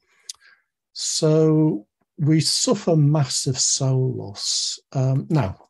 so 0.93 1.87
we 2.17 2.39
suffer 2.41 2.95
massive 2.95 3.59
soul 3.59 4.13
loss. 4.13 4.79
Um, 4.93 5.25
now, 5.29 5.68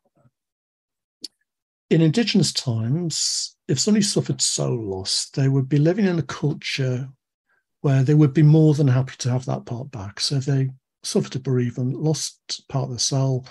in 1.90 2.02
indigenous 2.02 2.54
times, 2.54 3.56
if 3.68 3.80
somebody 3.80 4.04
suffered 4.04 4.42
soul 4.42 4.90
loss, 4.90 5.30
they 5.32 5.48
would 5.48 5.68
be 5.68 5.78
living 5.78 6.06
in 6.06 6.20
a 6.20 6.24
culture 6.24 7.10
where 7.82 8.04
they 8.04 8.14
would 8.14 8.34
be 8.34 8.44
more 8.44 8.74
than 8.74 8.88
happy 8.88 9.16
to 9.20 9.30
have 9.30 9.46
that 9.46 9.66
part 9.66 9.90
back. 9.92 10.20
So 10.20 10.36
if 10.36 10.46
they 10.46 10.70
suffered 11.04 11.36
a 11.36 11.40
bereavement, 11.40 11.96
lost 11.96 12.68
part 12.70 12.86
of 12.86 12.92
the 12.92 13.00
soul. 13.00 13.46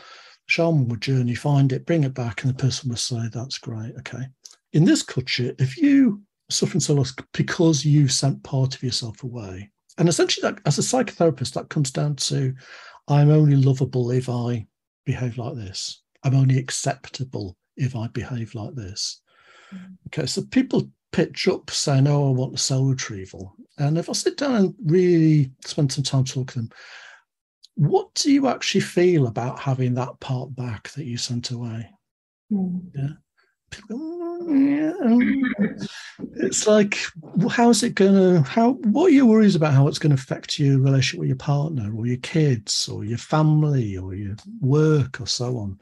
Shaman 0.47 0.89
would 0.89 1.03
journey, 1.03 1.35
find 1.35 1.73
it, 1.73 1.87
bring 1.87 2.05
it 2.05 2.15
back, 2.15 2.43
and 2.43 2.51
the 2.51 2.63
person 2.63 2.89
would 2.89 2.99
say, 2.99 3.29
That's 3.33 3.59
great. 3.59 3.95
Okay. 3.99 4.25
In 4.73 4.85
this 4.85 5.03
culture, 5.03 5.55
if 5.59 5.77
you 5.77 6.23
suffering 6.51 6.81
soul 6.81 6.97
loss 6.97 7.15
because 7.35 7.85
you 7.85 8.09
sent 8.09 8.43
part 8.43 8.75
of 8.75 8.83
yourself 8.83 9.23
away, 9.25 9.71
and 9.99 10.09
essentially, 10.09 10.49
that, 10.49 10.61
as 10.65 10.79
a 10.79 10.83
psychotherapist, 10.83 11.55
that 11.55 11.69
comes 11.69 11.91
down 11.91 12.17
to 12.17 12.55
I'm 13.09 13.31
only 13.31 13.57
lovable 13.57 14.11
if 14.11 14.29
I 14.29 14.67
behave 15.05 15.39
like 15.39 15.57
this. 15.57 16.03
I'm 16.23 16.35
only 16.35 16.59
acceptable 16.59 17.57
if 17.79 17.97
I 17.97 18.09
behave 18.09 18.55
like 18.55 18.75
this. 18.75 19.21
Mm. 19.75 19.97
Okay, 20.09 20.27
so 20.27 20.43
people 20.43 20.91
pitch 21.13 21.49
up 21.49 21.71
saying, 21.71 22.07
Oh, 22.07 22.29
I 22.29 22.33
want 22.33 22.55
a 22.55 22.59
soul 22.59 22.91
retrieval. 22.91 23.55
And 23.79 23.97
if 23.97 24.11
I 24.11 24.13
sit 24.13 24.37
down 24.37 24.55
and 24.55 24.75
really 24.85 25.53
spend 25.65 25.93
some 25.93 26.05
time 26.05 26.25
talking 26.25 26.47
to 26.47 26.59
them, 26.59 26.71
what 27.75 28.13
do 28.15 28.33
you 28.33 28.49
actually 28.49 28.81
feel 28.81 29.29
about 29.29 29.61
having 29.61 29.95
that 29.95 30.19
part 30.21 30.55
back 30.55 30.91
that 30.91 31.05
you 31.05 31.17
sent 31.17 31.51
away? 31.53 31.89
Mm. 32.53 32.91
Yeah. 32.95 33.09
It's 36.37 36.67
like, 36.67 36.99
how's 37.51 37.83
it 37.83 37.95
going 37.95 38.15
to, 38.15 38.43
how, 38.43 38.73
what 38.73 39.07
are 39.07 39.11
your 39.11 39.27
worries 39.27 39.55
about 39.55 39.75
how 39.75 39.87
it's 39.87 39.99
going 39.99 40.15
to 40.15 40.21
affect 40.21 40.59
your 40.59 40.79
relationship 40.81 41.21
with 41.21 41.29
your 41.29 41.37
partner 41.37 41.95
or 41.95 42.07
your 42.07 42.17
kids 42.19 42.89
or 42.89 43.05
your 43.05 43.19
family 43.19 43.97
or 43.97 44.15
your 44.15 44.37
work 44.61 45.21
or 45.21 45.27
so 45.27 45.59
on? 45.59 45.79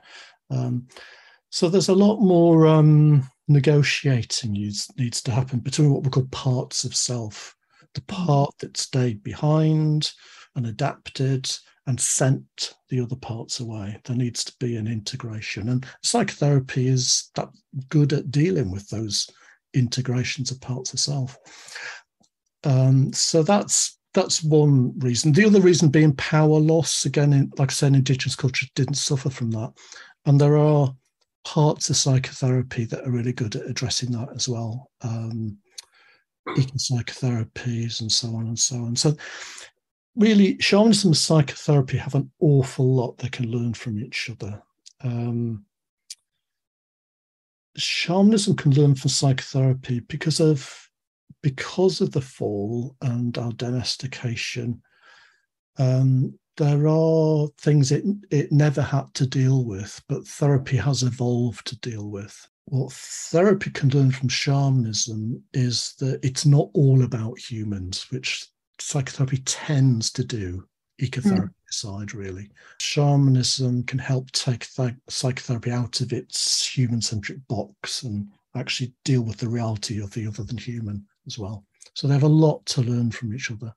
Um, 0.51 0.89
so 1.51 1.69
there's 1.69 1.89
a 1.89 1.95
lot 1.95 2.21
more 2.21 2.67
um, 2.67 3.29
negotiating 3.49 4.53
needs, 4.53 4.91
needs 4.99 5.23
to 5.23 5.31
happen 5.31 5.61
between 5.61 5.93
what 5.93 6.03
we 6.03 6.11
call 6.11 6.27
parts 6.27 6.85
of 6.85 6.95
self 6.95 7.55
the 7.95 8.15
hmm. 8.15 8.25
part 8.27 8.55
that 8.61 8.77
stayed 8.77 9.23
behind 9.23 10.13
and 10.55 10.67
adapted 10.67 11.51
and 11.87 12.01
sent 12.01 12.75
the 12.89 13.01
other 13.01 13.17
parts 13.17 13.61
away. 13.61 14.01
There 14.05 14.17
needs 14.17 14.43
to 14.45 14.53
be 14.59 14.77
an 14.77 14.89
integration. 14.89 15.69
And 15.69 15.87
psychotherapy 16.03 16.89
is 16.89 17.31
that 17.37 17.49
good 17.89 18.13
at 18.13 18.31
dealing 18.31 18.73
with 18.73 18.89
those 18.89 19.31
integrations 19.73 20.51
of 20.51 20.61
parts 20.61 20.93
of 20.93 21.01
self. 21.01 21.39
Um, 22.65 23.13
so 23.13 23.43
that's 23.43 23.99
that's 24.15 24.43
one 24.43 24.99
reason. 24.99 25.33
The 25.33 25.45
other 25.45 25.61
reason 25.61 25.91
being 25.91 26.17
power 26.17 26.59
loss. 26.59 27.05
Again, 27.05 27.35
in, 27.35 27.53
like 27.59 27.71
I 27.71 27.75
said, 27.75 27.95
indigenous 27.95 28.35
culture 28.35 28.67
didn't 28.75 28.95
suffer 28.95 29.29
from 29.29 29.51
that. 29.51 29.73
And 30.25 30.41
there 30.41 30.57
are 30.57 30.93
parts 31.47 31.89
of 31.91 31.97
psychotherapy 31.97 32.85
that 32.85 33.07
are 33.07 33.11
really 33.13 33.33
good 33.33 33.55
at 33.55 33.71
addressing 33.71 34.11
that 34.11 34.29
as 34.35 34.49
well. 34.49 34.91
Um, 35.03 35.59
eco 36.59 36.75
psychotherapies 36.75 38.01
and 38.01 38.11
so 38.11 38.35
on 38.35 38.49
and 38.49 38.59
so 38.59 38.75
on. 38.77 38.97
So 38.97 39.15
really, 40.17 40.59
shamanism 40.59 41.11
and 41.11 41.17
psychotherapy 41.17 41.99
have 41.99 42.17
an 42.17 42.33
awful 42.41 42.93
lot 42.93 43.19
they 43.19 43.29
can 43.29 43.49
learn 43.49 43.75
from 43.75 44.01
each 44.01 44.29
other. 44.29 44.61
Um, 45.03 45.65
shamanism 47.77 48.57
can 48.57 48.73
learn 48.73 48.97
from 48.97 49.11
psychotherapy 49.11 50.01
because 50.01 50.41
of 50.41 50.91
because 51.43 52.01
of 52.01 52.11
the 52.11 52.21
fall 52.21 52.97
and 53.03 53.39
our 53.39 53.53
domestication. 53.53 54.83
Um, 55.79 56.41
there 56.57 56.89
are 56.89 57.49
things 57.59 57.93
it 57.93 58.05
it 58.31 58.53
never 58.53 58.83
had 58.83 59.13
to 59.15 59.27
deal 59.27 59.65
with, 59.65 60.03
but 60.09 60.27
therapy 60.27 60.77
has 60.77 61.03
evolved 61.03 61.67
to 61.69 61.79
deal 61.81 62.11
with. 62.11 62.49
What 62.67 62.93
therapy 62.93 63.71
can 63.71 63.91
learn 63.91 64.11
from 64.11 64.29
shamanism 64.29 65.43
is 65.53 65.95
that 66.01 66.19
it's 66.25 66.45
not 66.45 66.69
all 66.75 67.05
about 67.05 67.39
humans, 67.39 68.07
which 68.11 68.49
psychotherapy 68.81 69.39
tends 69.39 70.11
to 70.13 70.25
do, 70.25 70.67
ecotherapy 71.01 71.51
mm. 71.51 71.71
side 71.71 72.15
really. 72.15 72.51
Shamanism 72.81 73.85
can 73.85 73.99
help 73.99 74.31
take 74.33 74.67
th- 74.75 74.95
psychotherapy 75.09 75.71
out 75.71 76.01
of 76.01 76.13
its 76.13 76.67
human 76.67 77.01
centric 77.01 77.47
box 77.47 78.03
and 78.03 78.29
actually 78.57 78.93
deal 79.05 79.23
with 79.23 79.37
the 79.37 79.49
reality 79.49 80.03
of 80.03 80.13
the 80.13 80.27
other 80.27 80.43
than 80.43 80.59
human 80.59 81.05
as 81.27 81.39
well. 81.39 81.65
So 81.95 82.07
they 82.07 82.15
have 82.15 82.23
a 82.25 82.29
lot 82.29 82.67
to 82.67 82.83
learn 82.83 83.11
from 83.11 83.35
each 83.35 83.51
other. 83.51 83.73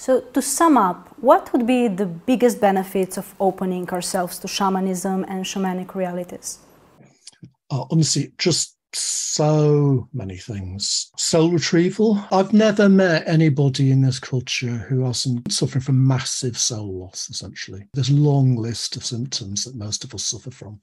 So, 0.00 0.22
to 0.22 0.40
sum 0.40 0.78
up, 0.78 1.14
what 1.20 1.52
would 1.52 1.66
be 1.66 1.86
the 1.86 2.06
biggest 2.06 2.58
benefits 2.58 3.18
of 3.18 3.34
opening 3.38 3.86
ourselves 3.90 4.38
to 4.38 4.48
shamanism 4.48 5.26
and 5.28 5.44
shamanic 5.44 5.94
realities? 5.94 6.58
Uh, 7.70 7.84
honestly, 7.90 8.32
just 8.38 8.78
so 8.94 10.08
many 10.14 10.38
things. 10.38 11.10
Soul 11.18 11.50
retrieval. 11.50 12.18
I've 12.32 12.54
never 12.54 12.88
met 12.88 13.28
anybody 13.28 13.90
in 13.90 14.00
this 14.00 14.18
culture 14.18 14.86
who 14.88 15.04
hasn't 15.04 15.52
suffering 15.52 15.82
from 15.82 16.06
massive 16.06 16.56
soul 16.56 17.00
loss, 17.00 17.28
essentially. 17.28 17.86
There's 17.92 18.08
a 18.08 18.14
long 18.14 18.56
list 18.56 18.96
of 18.96 19.04
symptoms 19.04 19.64
that 19.64 19.76
most 19.76 20.02
of 20.02 20.14
us 20.14 20.24
suffer 20.24 20.50
from 20.50 20.80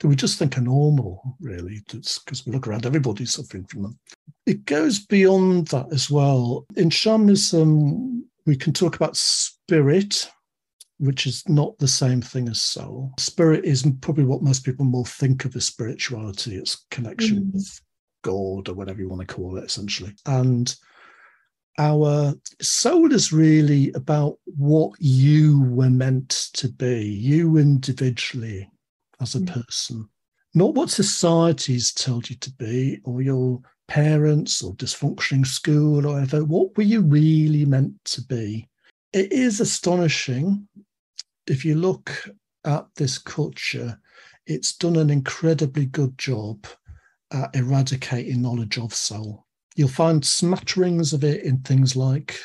that 0.00 0.08
we 0.08 0.16
just 0.16 0.38
think 0.38 0.56
are 0.58 0.62
normal, 0.62 1.36
really, 1.40 1.82
because 1.86 2.44
we 2.46 2.52
look 2.52 2.66
around, 2.66 2.86
everybody's 2.86 3.32
suffering 3.32 3.64
from 3.64 3.82
them. 3.82 3.98
It 4.44 4.64
goes 4.64 4.98
beyond 4.98 5.68
that 5.68 5.86
as 5.92 6.10
well. 6.10 6.66
In 6.76 6.90
shamanism, 6.90 8.15
we 8.46 8.56
can 8.56 8.72
talk 8.72 8.96
about 8.96 9.16
spirit, 9.16 10.30
which 10.98 11.26
is 11.26 11.46
not 11.48 11.76
the 11.78 11.88
same 11.88 12.22
thing 12.22 12.48
as 12.48 12.62
soul. 12.62 13.12
Spirit 13.18 13.64
is 13.64 13.86
probably 14.00 14.24
what 14.24 14.42
most 14.42 14.64
people 14.64 14.84
more 14.84 15.04
think 15.04 15.44
of 15.44 15.54
as 15.56 15.66
spirituality, 15.66 16.56
its 16.56 16.86
connection 16.90 17.44
mm. 17.44 17.54
with 17.54 17.80
God 18.22 18.68
or 18.68 18.74
whatever 18.74 19.00
you 19.00 19.08
want 19.08 19.26
to 19.26 19.34
call 19.34 19.58
it, 19.58 19.64
essentially. 19.64 20.14
And 20.24 20.74
our 21.78 22.34
soul 22.62 23.12
is 23.12 23.32
really 23.32 23.92
about 23.92 24.38
what 24.44 24.92
you 24.98 25.62
were 25.62 25.90
meant 25.90 26.48
to 26.54 26.68
be, 26.68 27.04
you 27.04 27.58
individually, 27.58 28.70
as 29.20 29.34
a 29.34 29.40
mm. 29.40 29.52
person, 29.52 30.08
not 30.54 30.74
what 30.74 30.90
society's 30.90 31.92
told 31.92 32.30
you 32.30 32.36
to 32.36 32.52
be 32.52 33.00
or 33.04 33.20
your 33.20 33.60
parents 33.88 34.62
or 34.62 34.74
dysfunctioning 34.74 35.46
school 35.46 36.06
or 36.06 36.14
whatever. 36.14 36.44
What 36.44 36.76
were 36.76 36.82
you 36.82 37.02
really 37.02 37.64
meant 37.64 38.04
to 38.06 38.22
be? 38.22 38.68
It 39.12 39.32
is 39.32 39.60
astonishing 39.60 40.66
if 41.46 41.64
you 41.64 41.76
look 41.76 42.28
at 42.64 42.86
this 42.96 43.18
culture, 43.18 43.98
it's 44.46 44.76
done 44.76 44.96
an 44.96 45.10
incredibly 45.10 45.86
good 45.86 46.16
job 46.18 46.66
at 47.32 47.54
eradicating 47.54 48.42
knowledge 48.42 48.78
of 48.78 48.94
soul. 48.94 49.46
You'll 49.76 49.88
find 49.88 50.24
smatterings 50.24 51.12
of 51.12 51.24
it 51.24 51.42
in 51.42 51.58
things 51.58 51.96
like 51.96 52.38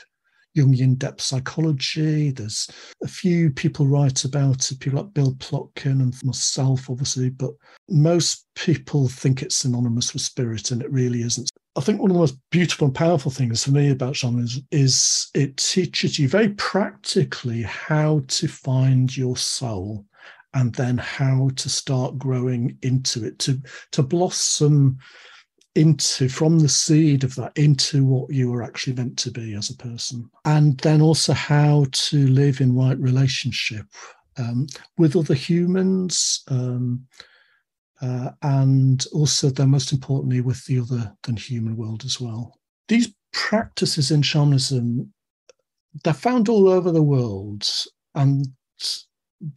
Jungian 0.58 0.98
depth 0.98 1.22
psychology. 1.22 2.32
There's 2.32 2.70
a 3.04 3.08
few 3.08 3.52
people 3.52 3.88
write 3.88 4.26
about 4.26 4.72
it, 4.72 4.80
people 4.80 5.02
like 5.02 5.14
Bill 5.14 5.34
Plotkin 5.36 6.02
and 6.02 6.14
myself, 6.24 6.90
obviously, 6.90 7.30
but 7.30 7.52
most 7.90 8.46
people 8.56 9.08
think 9.08 9.42
it's 9.42 9.56
synonymous 9.56 10.14
with 10.14 10.22
spirit, 10.22 10.72
and 10.72 10.82
it 10.82 10.92
really 10.92 11.22
isn't. 11.22 11.50
I 11.76 11.82
think 11.82 12.02
one 12.02 12.12
of 12.12 12.16
the 12.16 12.22
most 12.22 12.38
beautiful 12.50 12.88
and 12.88 12.96
powerful 12.96 13.32
things 13.32 13.64
for 13.64 13.72
me 13.72 13.92
about 13.92 14.16
shamanism 14.16 14.68
is 14.72 15.30
it 15.34 15.56
teaches 15.58 16.20
you 16.20 16.28
very 16.28 16.50
practically 16.50 17.62
how 17.62 18.22
to 18.28 18.48
find 18.48 19.16
your 19.16 19.38
soul 19.38 20.06
and 20.54 20.76
then 20.76 20.98
how 20.98 21.50
to 21.56 21.70
start 21.70 22.18
growing 22.18 22.78
into 22.82 23.26
it, 23.26 23.40
to, 23.40 23.62
to 23.92 24.04
blossom 24.04 24.98
into 25.76 26.28
from 26.28 26.60
the 26.60 26.70
seed 26.70 27.24
of 27.24 27.36
that 27.36 27.58
into 27.58 28.04
what 28.04 28.30
you 28.32 28.52
were 28.52 28.64
actually 28.64 28.94
meant 28.94 29.18
to 29.18 29.32
be 29.32 29.54
as 29.56 29.70
a 29.70 29.78
person. 29.78 30.30
And 30.46 30.78
then 30.80 31.02
also 31.02 31.34
how 31.34 31.86
to 31.92 32.28
live 32.28 32.60
in 32.60 32.76
right 32.76 33.00
relationship 33.00 33.86
um, 34.38 34.68
with 34.98 35.16
other 35.16 35.34
humans 35.34 36.44
um, 36.50 37.06
uh, 38.02 38.32
and 38.42 39.06
also 39.14 39.50
then 39.50 39.70
most 39.70 39.94
importantly 39.94 40.42
with 40.42 40.66
the 40.66 40.80
other 40.80 41.16
than 41.24 41.38
human 41.38 41.78
world 41.78 42.04
as 42.06 42.20
well. 42.20 42.60
These 42.88 43.14
practices 43.32 44.12
in 44.12 44.22
shamanism 44.22 45.14
they're 46.04 46.14
found 46.14 46.48
all 46.48 46.70
over 46.70 46.92
the 46.92 47.04
world 47.04 47.70
and 48.16 48.48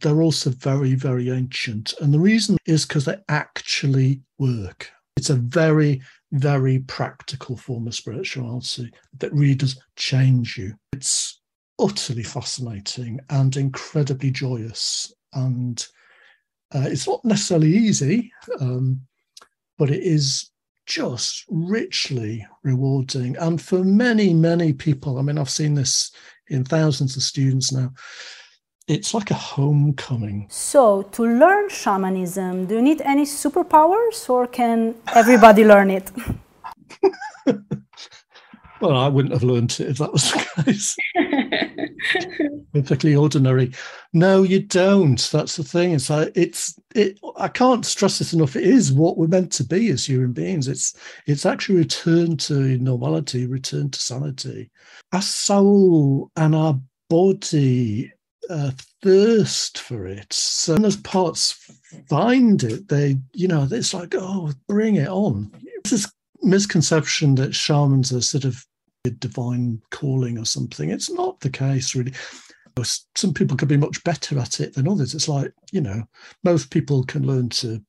they're 0.01 0.21
also 0.21 0.49
very 0.49 0.95
very 0.95 1.29
ancient. 1.29 1.93
And 1.99 2.13
the 2.13 2.19
reason 2.19 2.57
is 2.65 2.85
because 2.85 3.05
they 3.05 3.17
actually 3.29 4.21
work 4.37 4.91
it's 5.15 5.29
a 5.29 5.35
very, 5.35 6.01
very 6.31 6.79
practical 6.79 7.55
form 7.55 7.87
of 7.87 7.95
spirituality 7.95 8.91
that 9.19 9.33
really 9.33 9.55
does 9.55 9.79
change 9.95 10.57
you. 10.57 10.73
It's 10.93 11.39
utterly 11.79 12.23
fascinating 12.23 13.19
and 13.29 13.55
incredibly 13.55 14.31
joyous. 14.31 15.13
And 15.33 15.85
uh, 16.73 16.85
it's 16.87 17.07
not 17.07 17.23
necessarily 17.23 17.75
easy, 17.75 18.31
um, 18.59 19.01
but 19.77 19.89
it 19.89 20.03
is 20.03 20.51
just 20.85 21.45
richly 21.49 22.45
rewarding. 22.63 23.35
And 23.37 23.61
for 23.61 23.83
many, 23.83 24.33
many 24.33 24.73
people, 24.73 25.17
I 25.17 25.21
mean, 25.21 25.37
I've 25.37 25.49
seen 25.49 25.73
this 25.73 26.11
in 26.49 26.63
thousands 26.63 27.17
of 27.17 27.23
students 27.23 27.71
now 27.71 27.91
it's 28.87 29.13
like 29.13 29.31
a 29.31 29.35
homecoming. 29.35 30.47
So, 30.49 31.03
to 31.13 31.23
learn 31.23 31.69
shamanism, 31.69 32.67
do 32.67 32.75
you 32.75 32.81
need 32.81 33.01
any 33.01 33.23
superpowers 33.23 34.29
or 34.29 34.47
can 34.47 34.95
everybody 35.13 35.63
learn 35.73 35.89
it? 35.89 36.11
well, 38.81 38.97
I 38.97 39.07
wouldn't 39.07 39.33
have 39.33 39.43
learned 39.43 39.71
it 39.71 39.89
if 39.89 39.97
that 39.97 40.13
was 40.13 40.31
the 40.31 40.63
case. 40.63 40.95
Perfectly 42.73 43.15
ordinary. 43.15 43.71
No, 44.13 44.43
you 44.43 44.61
don't. 44.61 45.19
That's 45.31 45.55
the 45.55 45.63
thing. 45.63 45.93
It's 45.93 46.09
like 46.09 46.31
it's 46.35 46.77
it. 46.93 47.19
I 47.37 47.47
can't 47.47 47.85
stress 47.85 48.19
this 48.19 48.33
enough. 48.33 48.55
It 48.55 48.65
is 48.65 48.91
what 48.91 49.17
we're 49.17 49.27
meant 49.27 49.51
to 49.53 49.63
be 49.63 49.89
as 49.89 50.05
human 50.05 50.33
beings. 50.33 50.67
It's 50.67 50.93
it's 51.25 51.45
actually 51.45 51.77
return 51.77 52.37
to 52.37 52.77
normality, 52.77 53.47
return 53.47 53.89
to 53.89 53.99
sanity. 53.99 54.69
Our 55.13 55.21
soul 55.21 56.31
and 56.35 56.53
our 56.53 56.79
body 57.09 58.11
a 58.49 58.73
thirst 59.01 59.79
for 59.79 60.07
it. 60.07 60.31
So 60.31 60.75
those 60.75 60.97
parts 60.97 61.71
find 62.09 62.63
it, 62.63 62.87
they, 62.87 63.17
you 63.33 63.47
know, 63.47 63.67
it's 63.69 63.93
like, 63.93 64.15
oh, 64.15 64.51
bring 64.67 64.95
it 64.95 65.07
on. 65.07 65.51
It's 65.77 65.91
this 65.91 66.11
misconception 66.41 67.35
that 67.35 67.55
shamans 67.55 68.13
are 68.13 68.21
sort 68.21 68.45
of 68.45 68.65
a 69.05 69.09
divine 69.11 69.81
calling 69.91 70.37
or 70.37 70.45
something. 70.45 70.89
It's 70.89 71.11
not 71.11 71.39
the 71.39 71.49
case, 71.49 71.95
really. 71.95 72.13
Some 73.15 73.33
people 73.33 73.55
could 73.55 73.69
be 73.69 73.77
much 73.77 74.03
better 74.03 74.37
at 74.37 74.59
it 74.59 74.73
than 74.73 74.87
others. 74.87 75.13
It's 75.13 75.29
like, 75.29 75.53
you 75.71 75.81
know, 75.81 76.03
most 76.43 76.71
people 76.71 77.03
can 77.05 77.25
learn 77.25 77.49
to 77.49 77.81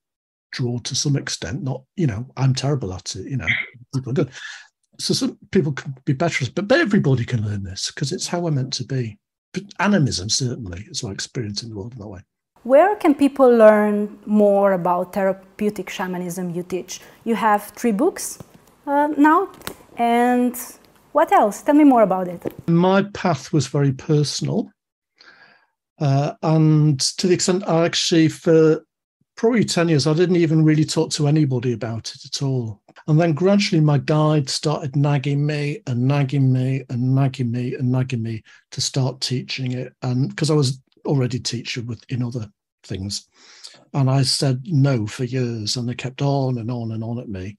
draw 0.53 0.79
to 0.79 0.95
some 0.95 1.17
extent. 1.17 1.63
Not, 1.63 1.83
you 1.97 2.07
know, 2.07 2.27
I'm 2.37 2.55
terrible 2.55 2.95
at 2.95 3.17
it, 3.17 3.29
you 3.29 3.37
know, 3.37 3.49
people 3.95 4.11
are 4.11 4.15
good. 4.15 4.31
So 4.99 5.13
some 5.13 5.39
people 5.51 5.73
can 5.73 5.95
be 6.05 6.13
better, 6.13 6.47
but 6.55 6.71
everybody 6.73 7.25
can 7.25 7.45
learn 7.45 7.63
this 7.65 7.91
because 7.91 8.13
it's 8.13 8.27
how 8.27 8.41
we're 8.41 8.51
meant 8.53 8.73
to 8.75 8.85
be 8.85 9.19
animism 9.79 10.29
certainly 10.29 10.87
is 10.91 11.03
my 11.03 11.11
experience 11.11 11.63
in 11.63 11.71
the 11.71 11.77
world 11.77 11.93
in 11.93 11.99
that 11.99 12.09
way. 12.09 12.21
Where 12.63 12.97
can 12.97 13.15
people 13.15 13.49
learn 13.49 14.19
more 14.27 14.73
about 14.73 15.13
therapeutic 15.13 15.89
shamanism 15.89 16.51
you 16.51 16.63
teach? 16.63 17.01
You 17.25 17.37
have 17.37 17.63
three 17.77 17.93
books 17.93 18.39
uh, 18.87 19.09
now, 19.17 19.49
and 19.97 20.57
what 21.13 21.31
else? 21.33 21.63
Tell 21.63 21.75
me 21.75 21.85
more 21.85 22.03
about 22.03 22.29
it. 22.29 22.43
My 22.69 23.05
path 23.15 23.53
was 23.53 23.69
very 23.69 23.93
personal. 23.93 24.71
Uh, 25.99 26.33
and 26.43 27.01
to 27.01 27.27
the 27.27 27.35
extent 27.35 27.67
I 27.69 27.87
actually, 27.87 28.29
for 28.29 28.85
probably 29.37 29.65
10 29.65 29.89
years, 29.89 30.07
I 30.07 30.15
didn't 30.15 30.37
even 30.37 30.65
really 30.65 30.85
talk 30.85 31.11
to 31.13 31.29
anybody 31.29 31.73
about 31.73 32.13
it 32.15 32.25
at 32.25 32.43
all. 32.43 32.83
And 33.07 33.21
then 33.21 33.35
gradually 33.35 33.81
my 33.81 33.99
guide 33.99 34.49
started 34.49 34.97
nagging 34.97 35.45
me 35.45 35.83
and 35.87 36.09
nagging 36.09 36.53
me 36.53 36.85
and 36.89 37.15
nagging 37.15 37.51
me 37.51 37.75
and 37.75 37.93
nagging 37.93 38.23
me 38.23 38.43
to 38.73 38.81
start 38.81 39.21
teaching 39.21 39.73
it. 39.73 39.93
And 40.03 40.31
because 40.31 40.51
I 40.51 40.55
was 40.55 40.81
already 41.05 41.39
teacher 41.39 41.83
with 41.83 42.03
in 42.09 42.23
other 42.23 42.49
things. 42.83 43.29
And 43.93 44.11
I 44.11 44.23
said 44.23 44.63
no 44.65 45.07
for 45.07 45.25
years 45.25 45.77
and 45.77 45.89
they 45.89 45.95
kept 45.95 46.23
on 46.23 46.59
and 46.59 46.71
on 46.71 46.93
and 46.93 47.05
on 47.05 47.19
at 47.19 47.29
me. 47.29 47.59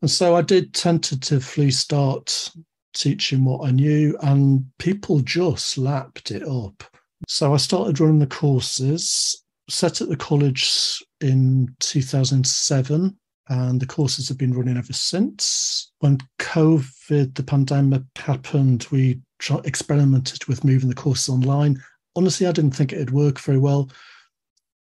And 0.00 0.10
so 0.10 0.34
I 0.34 0.42
did 0.42 0.72
tentatively 0.74 1.70
start 1.70 2.50
teaching 2.94 3.44
what 3.44 3.66
I 3.66 3.70
knew 3.70 4.16
and 4.22 4.64
people 4.78 5.20
just 5.20 5.78
lapped 5.78 6.30
it 6.30 6.42
up. 6.42 6.82
So 7.28 7.54
I 7.54 7.56
started 7.58 8.00
running 8.00 8.18
the 8.18 8.26
courses 8.26 9.42
set 9.72 10.00
at 10.00 10.08
the 10.08 10.16
college 10.16 11.02
in 11.20 11.74
2007 11.80 13.16
and 13.48 13.80
the 13.80 13.86
courses 13.86 14.28
have 14.28 14.38
been 14.38 14.54
running 14.54 14.76
ever 14.76 14.92
since. 14.92 15.92
When 16.00 16.18
COVID, 16.38 17.34
the 17.34 17.42
pandemic 17.42 18.02
happened, 18.16 18.86
we 18.90 19.20
experimented 19.64 20.44
with 20.46 20.64
moving 20.64 20.88
the 20.88 20.94
courses 20.94 21.28
online. 21.28 21.82
honestly, 22.14 22.46
I 22.46 22.52
didn't 22.52 22.76
think 22.76 22.92
it'd 22.92 23.10
work 23.10 23.40
very 23.40 23.58
well. 23.58 23.90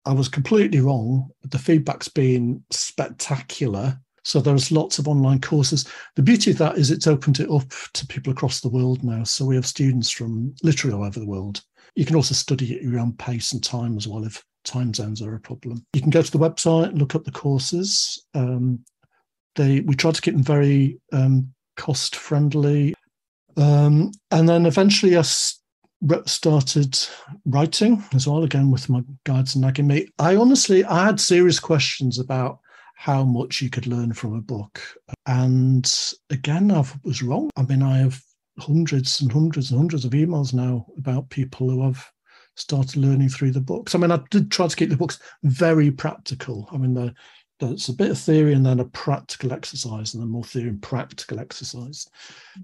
I 0.07 0.13
was 0.13 0.29
completely 0.29 0.81
wrong. 0.81 1.29
The 1.43 1.59
feedback's 1.59 2.09
been 2.09 2.65
spectacular. 2.71 3.99
So 4.23 4.41
there's 4.41 4.71
lots 4.71 4.99
of 4.99 5.09
online 5.09 5.41
courses. 5.41 5.87
The 6.15 6.23
beauty 6.23 6.53
of 6.53 6.59
that 6.59 6.79
is 6.79 6.91
it's 6.91 7.07
opened 7.07 7.41
it 7.41 7.51
up 7.51 7.73
to 7.95 8.07
people 8.07 8.33
across 8.33 8.61
the 8.61 8.69
world 8.69 9.03
now. 9.03 9.25
So 9.25 9.45
we 9.45 9.57
have 9.57 9.67
students 9.67 10.11
from 10.11 10.55
literally 10.63 10.95
all 10.95 11.05
over 11.05 11.19
the 11.19 11.27
world. 11.27 11.63
You 11.95 12.05
can 12.05 12.17
also 12.17 12.35
study 12.35 12.77
at 12.77 12.83
your 12.83 13.01
own 13.01 13.15
pace 13.15 13.53
and 13.53 13.63
time 13.63 13.97
as 13.97 14.07
well 14.07 14.25
if 14.25 14.43
time 14.65 14.95
zones 14.95 15.23
are 15.23 15.35
a 15.35 15.41
problem. 15.41 15.85
You 15.93 16.01
can 16.01 16.11
go 16.11 16.23
to 16.23 16.31
the 16.31 16.39
website 16.39 16.99
look 16.99 17.15
up 17.15 17.25
the 17.25 17.31
courses. 17.31 18.25
Um, 18.35 18.85
they 19.57 19.81
we 19.81 19.95
try 19.95 20.11
to 20.11 20.21
keep 20.21 20.35
them 20.35 20.43
very 20.43 20.99
um, 21.13 21.53
cost 21.77 22.17
friendly. 22.17 22.95
Um, 23.57 24.13
and 24.31 24.49
then 24.49 24.67
eventually 24.67 25.17
I 25.17 25.23
started 25.23 26.99
writing 27.45 28.05
as 28.15 28.29
well, 28.29 28.45
again 28.45 28.71
with 28.71 28.89
my 28.89 29.03
guides 29.25 29.57
nagging 29.57 29.89
me. 29.89 30.09
I 30.19 30.37
honestly, 30.37 30.85
I 30.85 31.07
had 31.07 31.21
serious 31.21 31.59
questions 31.59 32.19
about 32.19 32.61
how 32.95 33.25
much 33.25 33.63
you 33.63 33.71
could 33.71 33.87
learn 33.87 34.13
from 34.13 34.35
a 34.35 34.41
book. 34.41 34.81
And 35.27 35.91
again, 36.31 36.71
I 36.71 36.85
was 37.05 37.23
wrong. 37.23 37.51
I 37.57 37.63
mean, 37.63 37.83
I 37.83 37.99
have 37.99 38.21
hundreds 38.59 39.21
and 39.21 39.31
hundreds 39.31 39.71
and 39.71 39.79
hundreds 39.79 40.05
of 40.05 40.13
emails 40.13 40.53
now 40.53 40.87
about 40.97 41.31
people 41.31 41.71
who 41.71 41.83
have 41.85 42.05
started 42.59 42.97
learning 42.97 43.29
through 43.29 43.53
the 43.53 43.61
books. 43.61 43.95
I 43.95 43.99
mean, 43.99 44.11
I 44.11 44.21
did 44.31 44.51
try 44.51 44.67
to 44.67 44.77
keep 44.77 44.91
the 44.91 44.97
books 44.97 45.19
very 45.43 45.91
practical. 45.91 46.69
I 46.73 46.77
mean, 46.77 47.15
there's 47.61 47.89
a 47.89 47.93
bit 47.93 48.11
of 48.11 48.19
theory 48.19 48.53
and 48.53 48.65
then 48.65 48.81
a 48.81 48.85
practical 48.85 49.53
exercise, 49.53 50.15
and 50.15 50.23
then 50.23 50.31
more 50.31 50.45
theory 50.45 50.69
and 50.69 50.83
practical 50.83 51.41
exercise. 51.41 52.07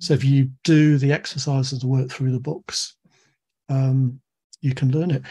So 0.01 0.15
if 0.15 0.25
you 0.25 0.51
do 0.63 0.99
the 0.99 1.13
exercises 1.13 1.83
and 1.83 1.91
work 1.91 2.11
through 2.11 2.33
the 2.33 2.41
books, 2.41 2.97
um, 3.69 4.21
you 4.61 4.75
can 4.75 4.91
learn 4.91 5.11
it. 5.11 5.23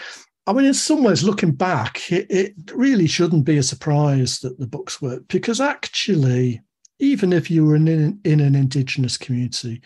I 0.45 0.53
mean, 0.53 0.65
in 0.65 0.73
some 0.73 1.03
ways, 1.03 1.23
looking 1.23 1.51
back, 1.51 2.11
it, 2.11 2.27
it 2.29 2.53
really 2.73 3.07
shouldn't 3.07 3.45
be 3.45 3.57
a 3.57 3.63
surprise 3.63 4.39
that 4.39 4.59
the 4.59 4.67
books 4.67 5.01
work 5.01 5.23
because 5.29 5.61
actually, 5.61 6.61
even 6.99 7.31
if 7.31 7.49
you 7.49 7.65
were 7.65 7.75
in, 7.75 8.19
in 8.23 8.39
an 8.41 8.55
indigenous 8.55 9.17
community, 9.17 9.81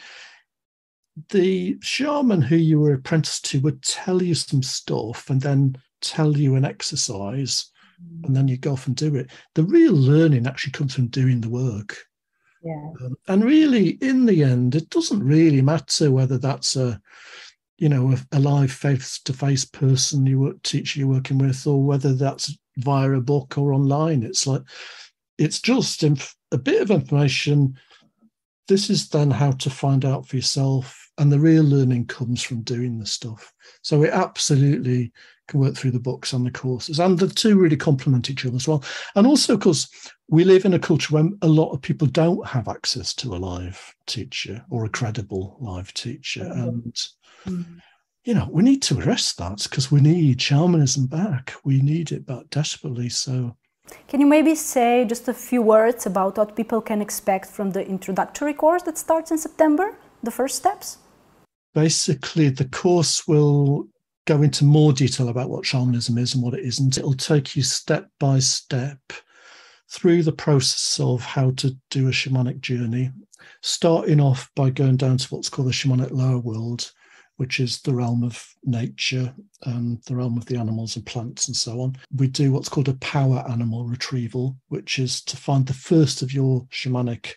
the 1.30 1.78
shaman 1.82 2.42
who 2.42 2.56
you 2.56 2.80
were 2.80 2.94
apprenticed 2.94 3.46
to 3.46 3.60
would 3.62 3.82
tell 3.84 4.22
you 4.22 4.36
some 4.36 4.64
stuff 4.64 5.30
and 5.30 5.42
then 5.42 5.76
tell 6.02 6.38
you 6.38 6.56
an 6.56 6.66
exercise 6.66 7.72
and 8.24 8.36
then 8.36 8.48
you 8.48 8.58
go 8.58 8.74
off 8.74 8.88
and 8.88 8.96
do 8.96 9.16
it. 9.16 9.32
The 9.56 9.64
real 9.64 9.94
learning 9.94 10.46
actually 10.46 10.74
comes 10.74 10.94
from 10.94 11.08
doing 11.08 11.42
the 11.42 11.50
work. 11.50 11.98
Yeah. 12.64 12.92
Um, 13.02 13.16
and 13.28 13.44
really, 13.44 13.98
in 14.02 14.26
the 14.26 14.44
end, 14.44 14.76
it 14.76 14.90
doesn't 14.90 15.24
really 15.24 15.62
matter 15.62 16.12
whether 16.12 16.38
that's 16.38 16.76
a 16.76 17.02
you 17.78 17.90
know, 17.90 18.12
a, 18.12 18.38
a 18.38 18.40
live 18.40 18.72
face-to-face 18.72 19.66
person 19.66 20.26
you 20.26 20.40
work, 20.40 20.62
teacher 20.64 21.00
you're 21.00 21.08
working 21.08 21.38
with, 21.38 21.66
or 21.68 21.84
whether 21.84 22.14
that's 22.14 22.58
via 22.78 23.12
a 23.12 23.22
book 23.22 23.58
or 23.58 23.74
online. 23.74 24.24
It's 24.24 24.48
like 24.48 24.64
it's 25.38 25.62
just 25.62 26.04
inf- 26.04 26.36
a 26.52 26.58
bit 26.58 26.82
of 26.82 26.92
information. 26.92 27.78
This 28.68 28.90
is 28.90 29.10
then 29.10 29.32
how 29.32 29.52
to 29.52 29.70
find 29.70 30.06
out 30.06 30.28
for 30.28 30.36
yourself, 30.36 31.07
and 31.18 31.32
the 31.32 31.40
real 31.40 31.64
learning 31.64 32.06
comes 32.06 32.42
from 32.42 32.62
doing 32.62 33.00
the 33.00 33.06
stuff. 33.06 33.54
So 33.82 34.04
it 34.04 34.12
absolutely 34.12 35.12
can 35.48 35.60
work 35.60 35.76
through 35.76 35.92
the 35.92 36.00
books 36.00 36.34
and 36.34 36.46
the 36.46 36.52
courses, 36.52 37.00
and 37.00 37.18
the 37.18 37.28
two 37.28 37.58
really 37.58 37.78
complement 37.78 38.30
each 38.30 38.46
other 38.46 38.56
as 38.56 38.68
well. 38.68 38.84
And 39.16 39.26
also, 39.26 39.54
of 39.54 39.62
course, 39.62 39.90
we 40.30 40.44
live 40.44 40.66
in 40.66 40.74
a 40.74 40.80
culture 40.80 41.14
where 41.14 41.30
a 41.42 41.48
lot 41.48 41.72
of 41.72 41.82
people 41.82 42.08
don't 42.08 42.46
have 42.48 42.68
access 42.68 43.14
to 43.16 43.34
a 43.34 43.38
live 43.38 43.96
teacher 44.08 44.66
or 44.70 44.86
a 44.86 44.90
credible 44.90 45.58
live 45.60 45.94
teacher, 45.94 46.42
mm-hmm. 46.42 46.62
and 46.62 46.98
Mm. 47.46 47.82
You 48.24 48.34
know, 48.34 48.50
we 48.52 48.62
need 48.62 48.82
to 48.84 49.00
arrest 49.00 49.38
that 49.38 49.64
because 49.64 49.90
we 49.90 50.02
need 50.02 50.42
shamanism 50.42 51.08
back. 51.08 51.54
We 51.64 51.82
need 51.82 52.12
it 52.12 52.26
back 52.26 52.50
desperately. 52.50 53.10
So, 53.10 53.56
can 54.10 54.20
you 54.20 54.28
maybe 54.28 54.54
say 54.54 55.06
just 55.06 55.30
a 55.30 55.34
few 55.34 55.62
words 55.62 56.06
about 56.06 56.38
what 56.38 56.56
people 56.56 56.82
can 56.82 57.02
expect 57.02 57.46
from 57.46 57.72
the 57.72 57.88
introductory 57.88 58.54
course 58.54 58.84
that 58.84 58.98
starts 58.98 59.32
in 59.32 59.38
September, 59.38 59.98
the 60.22 60.32
first 60.32 60.58
steps? 60.58 60.98
Basically, 61.78 62.50
the 62.50 62.66
course 62.66 63.28
will 63.28 63.88
go 64.26 64.42
into 64.42 64.66
more 64.66 64.92
detail 64.92 65.30
about 65.30 65.52
what 65.52 65.64
shamanism 65.64 66.18
is 66.18 66.34
and 66.34 66.42
what 66.42 66.56
it 66.56 66.66
isn't. 66.66 66.98
It'll 66.98 67.14
take 67.14 67.56
you 67.56 67.62
step 67.62 68.10
by 68.20 68.40
step 68.40 68.98
through 69.88 70.24
the 70.24 70.32
process 70.32 71.00
of 71.00 71.22
how 71.22 71.52
to 71.58 71.78
do 71.92 72.08
a 72.08 72.12
shamanic 72.12 72.62
journey, 72.62 73.12
starting 73.62 74.20
off 74.20 74.50
by 74.56 74.72
going 74.72 74.98
down 74.98 75.20
to 75.20 75.28
what's 75.28 75.50
called 75.50 75.68
the 75.68 75.72
shamanic 75.72 76.10
lower 76.10 76.40
world, 76.40 76.92
which 77.36 77.60
is 77.60 77.80
the 77.84 77.94
realm 77.94 78.24
of 78.24 78.44
nature, 78.64 79.32
and 79.66 80.02
the 80.08 80.16
realm 80.16 80.36
of 80.36 80.48
the 80.48 80.58
animals 80.58 80.96
and 80.96 81.06
plants 81.06 81.48
and 81.48 81.56
so 81.56 81.80
on. 81.82 81.96
We 82.16 82.28
do 82.28 82.52
what's 82.52 82.70
called 82.70 82.90
a 82.90 82.96
power 82.96 83.46
animal 83.48 83.86
retrieval, 83.86 84.58
which 84.70 84.98
is 84.98 85.22
to 85.26 85.38
find 85.38 85.68
the 85.68 85.74
first 85.74 86.24
of 86.24 86.34
your 86.34 86.66
shamanic 86.72 87.34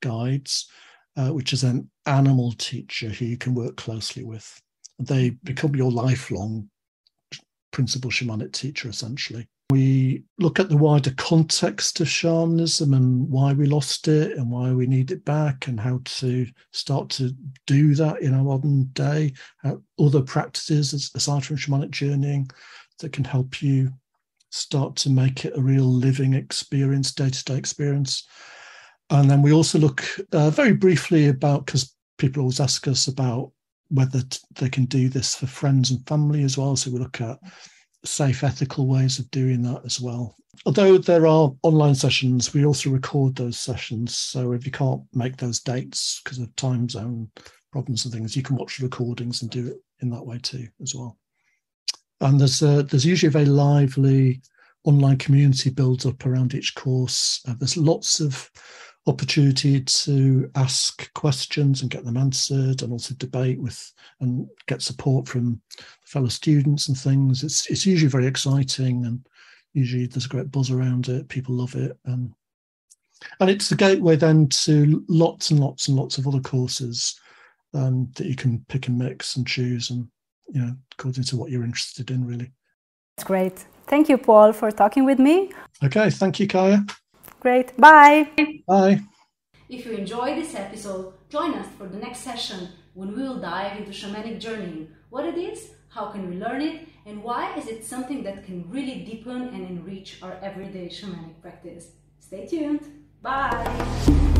guides, 0.00 0.68
uh, 1.16 1.28
which 1.28 1.52
is 1.52 1.62
an 1.62 1.90
animal 2.06 2.52
teacher 2.52 3.08
who 3.08 3.24
you 3.24 3.36
can 3.36 3.54
work 3.54 3.76
closely 3.76 4.24
with. 4.24 4.60
They 4.98 5.30
become 5.30 5.74
your 5.76 5.90
lifelong 5.90 6.68
principal 7.72 8.10
shamanic 8.10 8.52
teacher, 8.52 8.88
essentially. 8.88 9.48
We 9.70 10.24
look 10.38 10.60
at 10.60 10.68
the 10.68 10.76
wider 10.76 11.12
context 11.16 12.00
of 12.00 12.08
shamanism 12.08 12.92
and 12.92 13.26
why 13.30 13.54
we 13.54 13.64
lost 13.66 14.06
it 14.06 14.36
and 14.36 14.50
why 14.50 14.70
we 14.70 14.86
need 14.86 15.10
it 15.10 15.24
back 15.24 15.66
and 15.66 15.80
how 15.80 16.00
to 16.04 16.46
start 16.72 17.08
to 17.10 17.34
do 17.66 17.94
that 17.94 18.20
in 18.20 18.34
our 18.34 18.44
modern 18.44 18.84
day. 18.92 19.32
other 19.98 20.20
practices 20.20 21.10
aside 21.14 21.44
from 21.46 21.56
shamanic 21.56 21.90
journeying 21.90 22.50
that 22.98 23.12
can 23.12 23.24
help 23.24 23.62
you 23.62 23.90
start 24.50 24.94
to 24.96 25.10
make 25.10 25.46
it 25.46 25.56
a 25.56 25.62
real 25.62 25.90
living 25.90 26.34
experience, 26.34 27.12
day 27.14 27.30
to 27.30 27.44
day 27.44 27.56
experience. 27.56 28.28
And 29.12 29.30
then 29.30 29.42
we 29.42 29.52
also 29.52 29.78
look 29.78 30.04
uh, 30.32 30.48
very 30.48 30.72
briefly 30.72 31.28
about 31.28 31.66
because 31.66 31.94
people 32.16 32.40
always 32.40 32.60
ask 32.60 32.88
us 32.88 33.08
about 33.08 33.52
whether 33.88 34.22
t- 34.22 34.38
they 34.54 34.70
can 34.70 34.86
do 34.86 35.10
this 35.10 35.34
for 35.34 35.46
friends 35.46 35.90
and 35.90 36.06
family 36.08 36.44
as 36.44 36.56
well. 36.56 36.76
So 36.76 36.90
we 36.90 36.98
look 36.98 37.20
at 37.20 37.38
safe, 38.06 38.42
ethical 38.42 38.86
ways 38.86 39.18
of 39.18 39.30
doing 39.30 39.60
that 39.62 39.82
as 39.84 40.00
well. 40.00 40.34
Although 40.64 40.96
there 40.96 41.26
are 41.26 41.52
online 41.62 41.94
sessions, 41.94 42.54
we 42.54 42.64
also 42.64 42.88
record 42.88 43.36
those 43.36 43.58
sessions. 43.58 44.16
So 44.16 44.52
if 44.52 44.64
you 44.64 44.72
can't 44.72 45.02
make 45.12 45.36
those 45.36 45.60
dates 45.60 46.22
because 46.24 46.38
of 46.38 46.56
time 46.56 46.88
zone 46.88 47.30
problems 47.70 48.06
and 48.06 48.14
things, 48.14 48.34
you 48.34 48.42
can 48.42 48.56
watch 48.56 48.78
the 48.78 48.84
recordings 48.84 49.42
and 49.42 49.50
do 49.50 49.66
it 49.66 49.76
in 50.00 50.08
that 50.08 50.24
way 50.24 50.38
too 50.38 50.68
as 50.80 50.94
well. 50.94 51.18
And 52.22 52.40
there's 52.40 52.62
a, 52.62 52.82
there's 52.82 53.04
usually 53.04 53.28
a 53.28 53.30
very 53.30 53.44
lively 53.44 54.40
online 54.84 55.18
community 55.18 55.68
builds 55.68 56.06
up 56.06 56.24
around 56.24 56.54
each 56.54 56.74
course. 56.74 57.42
Uh, 57.46 57.54
there's 57.58 57.76
lots 57.76 58.18
of 58.20 58.50
opportunity 59.06 59.80
to 59.80 60.50
ask 60.54 61.12
questions 61.14 61.82
and 61.82 61.90
get 61.90 62.04
them 62.04 62.16
answered 62.16 62.82
and 62.82 62.92
also 62.92 63.14
debate 63.14 63.60
with 63.60 63.92
and 64.20 64.48
get 64.68 64.80
support 64.80 65.26
from 65.26 65.60
fellow 66.04 66.28
students 66.28 66.88
and 66.88 66.96
things. 66.96 67.42
It's 67.42 67.68
it's 67.68 67.84
usually 67.84 68.10
very 68.10 68.26
exciting 68.26 69.04
and 69.04 69.26
usually 69.72 70.06
there's 70.06 70.26
a 70.26 70.28
great 70.28 70.50
buzz 70.52 70.70
around 70.70 71.08
it. 71.08 71.28
People 71.28 71.54
love 71.54 71.74
it. 71.74 71.96
And 72.04 72.32
and 73.40 73.50
it's 73.50 73.68
the 73.68 73.76
gateway 73.76 74.16
then 74.16 74.48
to 74.48 75.04
lots 75.08 75.50
and 75.50 75.58
lots 75.58 75.88
and 75.88 75.96
lots 75.96 76.18
of 76.18 76.26
other 76.26 76.40
courses 76.40 77.18
um, 77.74 78.10
that 78.16 78.26
you 78.26 78.36
can 78.36 78.64
pick 78.68 78.88
and 78.88 78.98
mix 78.98 79.36
and 79.36 79.46
choose 79.46 79.90
and 79.90 80.06
you 80.48 80.60
know 80.60 80.74
according 80.92 81.24
to 81.24 81.36
what 81.36 81.50
you're 81.50 81.64
interested 81.64 82.10
in 82.10 82.24
really. 82.24 82.52
That's 83.16 83.26
great. 83.26 83.66
Thank 83.88 84.08
you 84.08 84.16
paul 84.16 84.52
for 84.52 84.70
talking 84.70 85.04
with 85.04 85.18
me. 85.18 85.52
Okay. 85.82 86.08
Thank 86.08 86.38
you 86.38 86.46
kaya 86.46 86.84
Great. 87.42 87.76
Bye. 87.76 88.28
Bye. 88.68 89.00
If 89.68 89.84
you 89.84 89.92
enjoyed 89.94 90.38
this 90.38 90.54
episode, 90.54 91.14
join 91.28 91.54
us 91.54 91.66
for 91.76 91.88
the 91.88 91.98
next 91.98 92.20
session 92.20 92.68
when 92.94 93.16
we 93.16 93.22
will 93.24 93.40
dive 93.40 93.76
into 93.78 93.90
shamanic 93.90 94.38
journeying. 94.38 94.94
What 95.10 95.26
it 95.26 95.36
is, 95.36 95.72
how 95.88 96.12
can 96.12 96.30
we 96.30 96.36
learn 96.36 96.62
it, 96.62 96.86
and 97.04 97.20
why 97.24 97.52
is 97.56 97.66
it 97.66 97.84
something 97.84 98.22
that 98.22 98.44
can 98.46 98.70
really 98.70 99.02
deepen 99.02 99.48
and 99.48 99.66
enrich 99.66 100.18
our 100.22 100.38
everyday 100.40 100.86
shamanic 100.86 101.42
practice? 101.42 101.88
Stay 102.20 102.46
tuned. 102.46 102.86
Bye. 103.20 104.31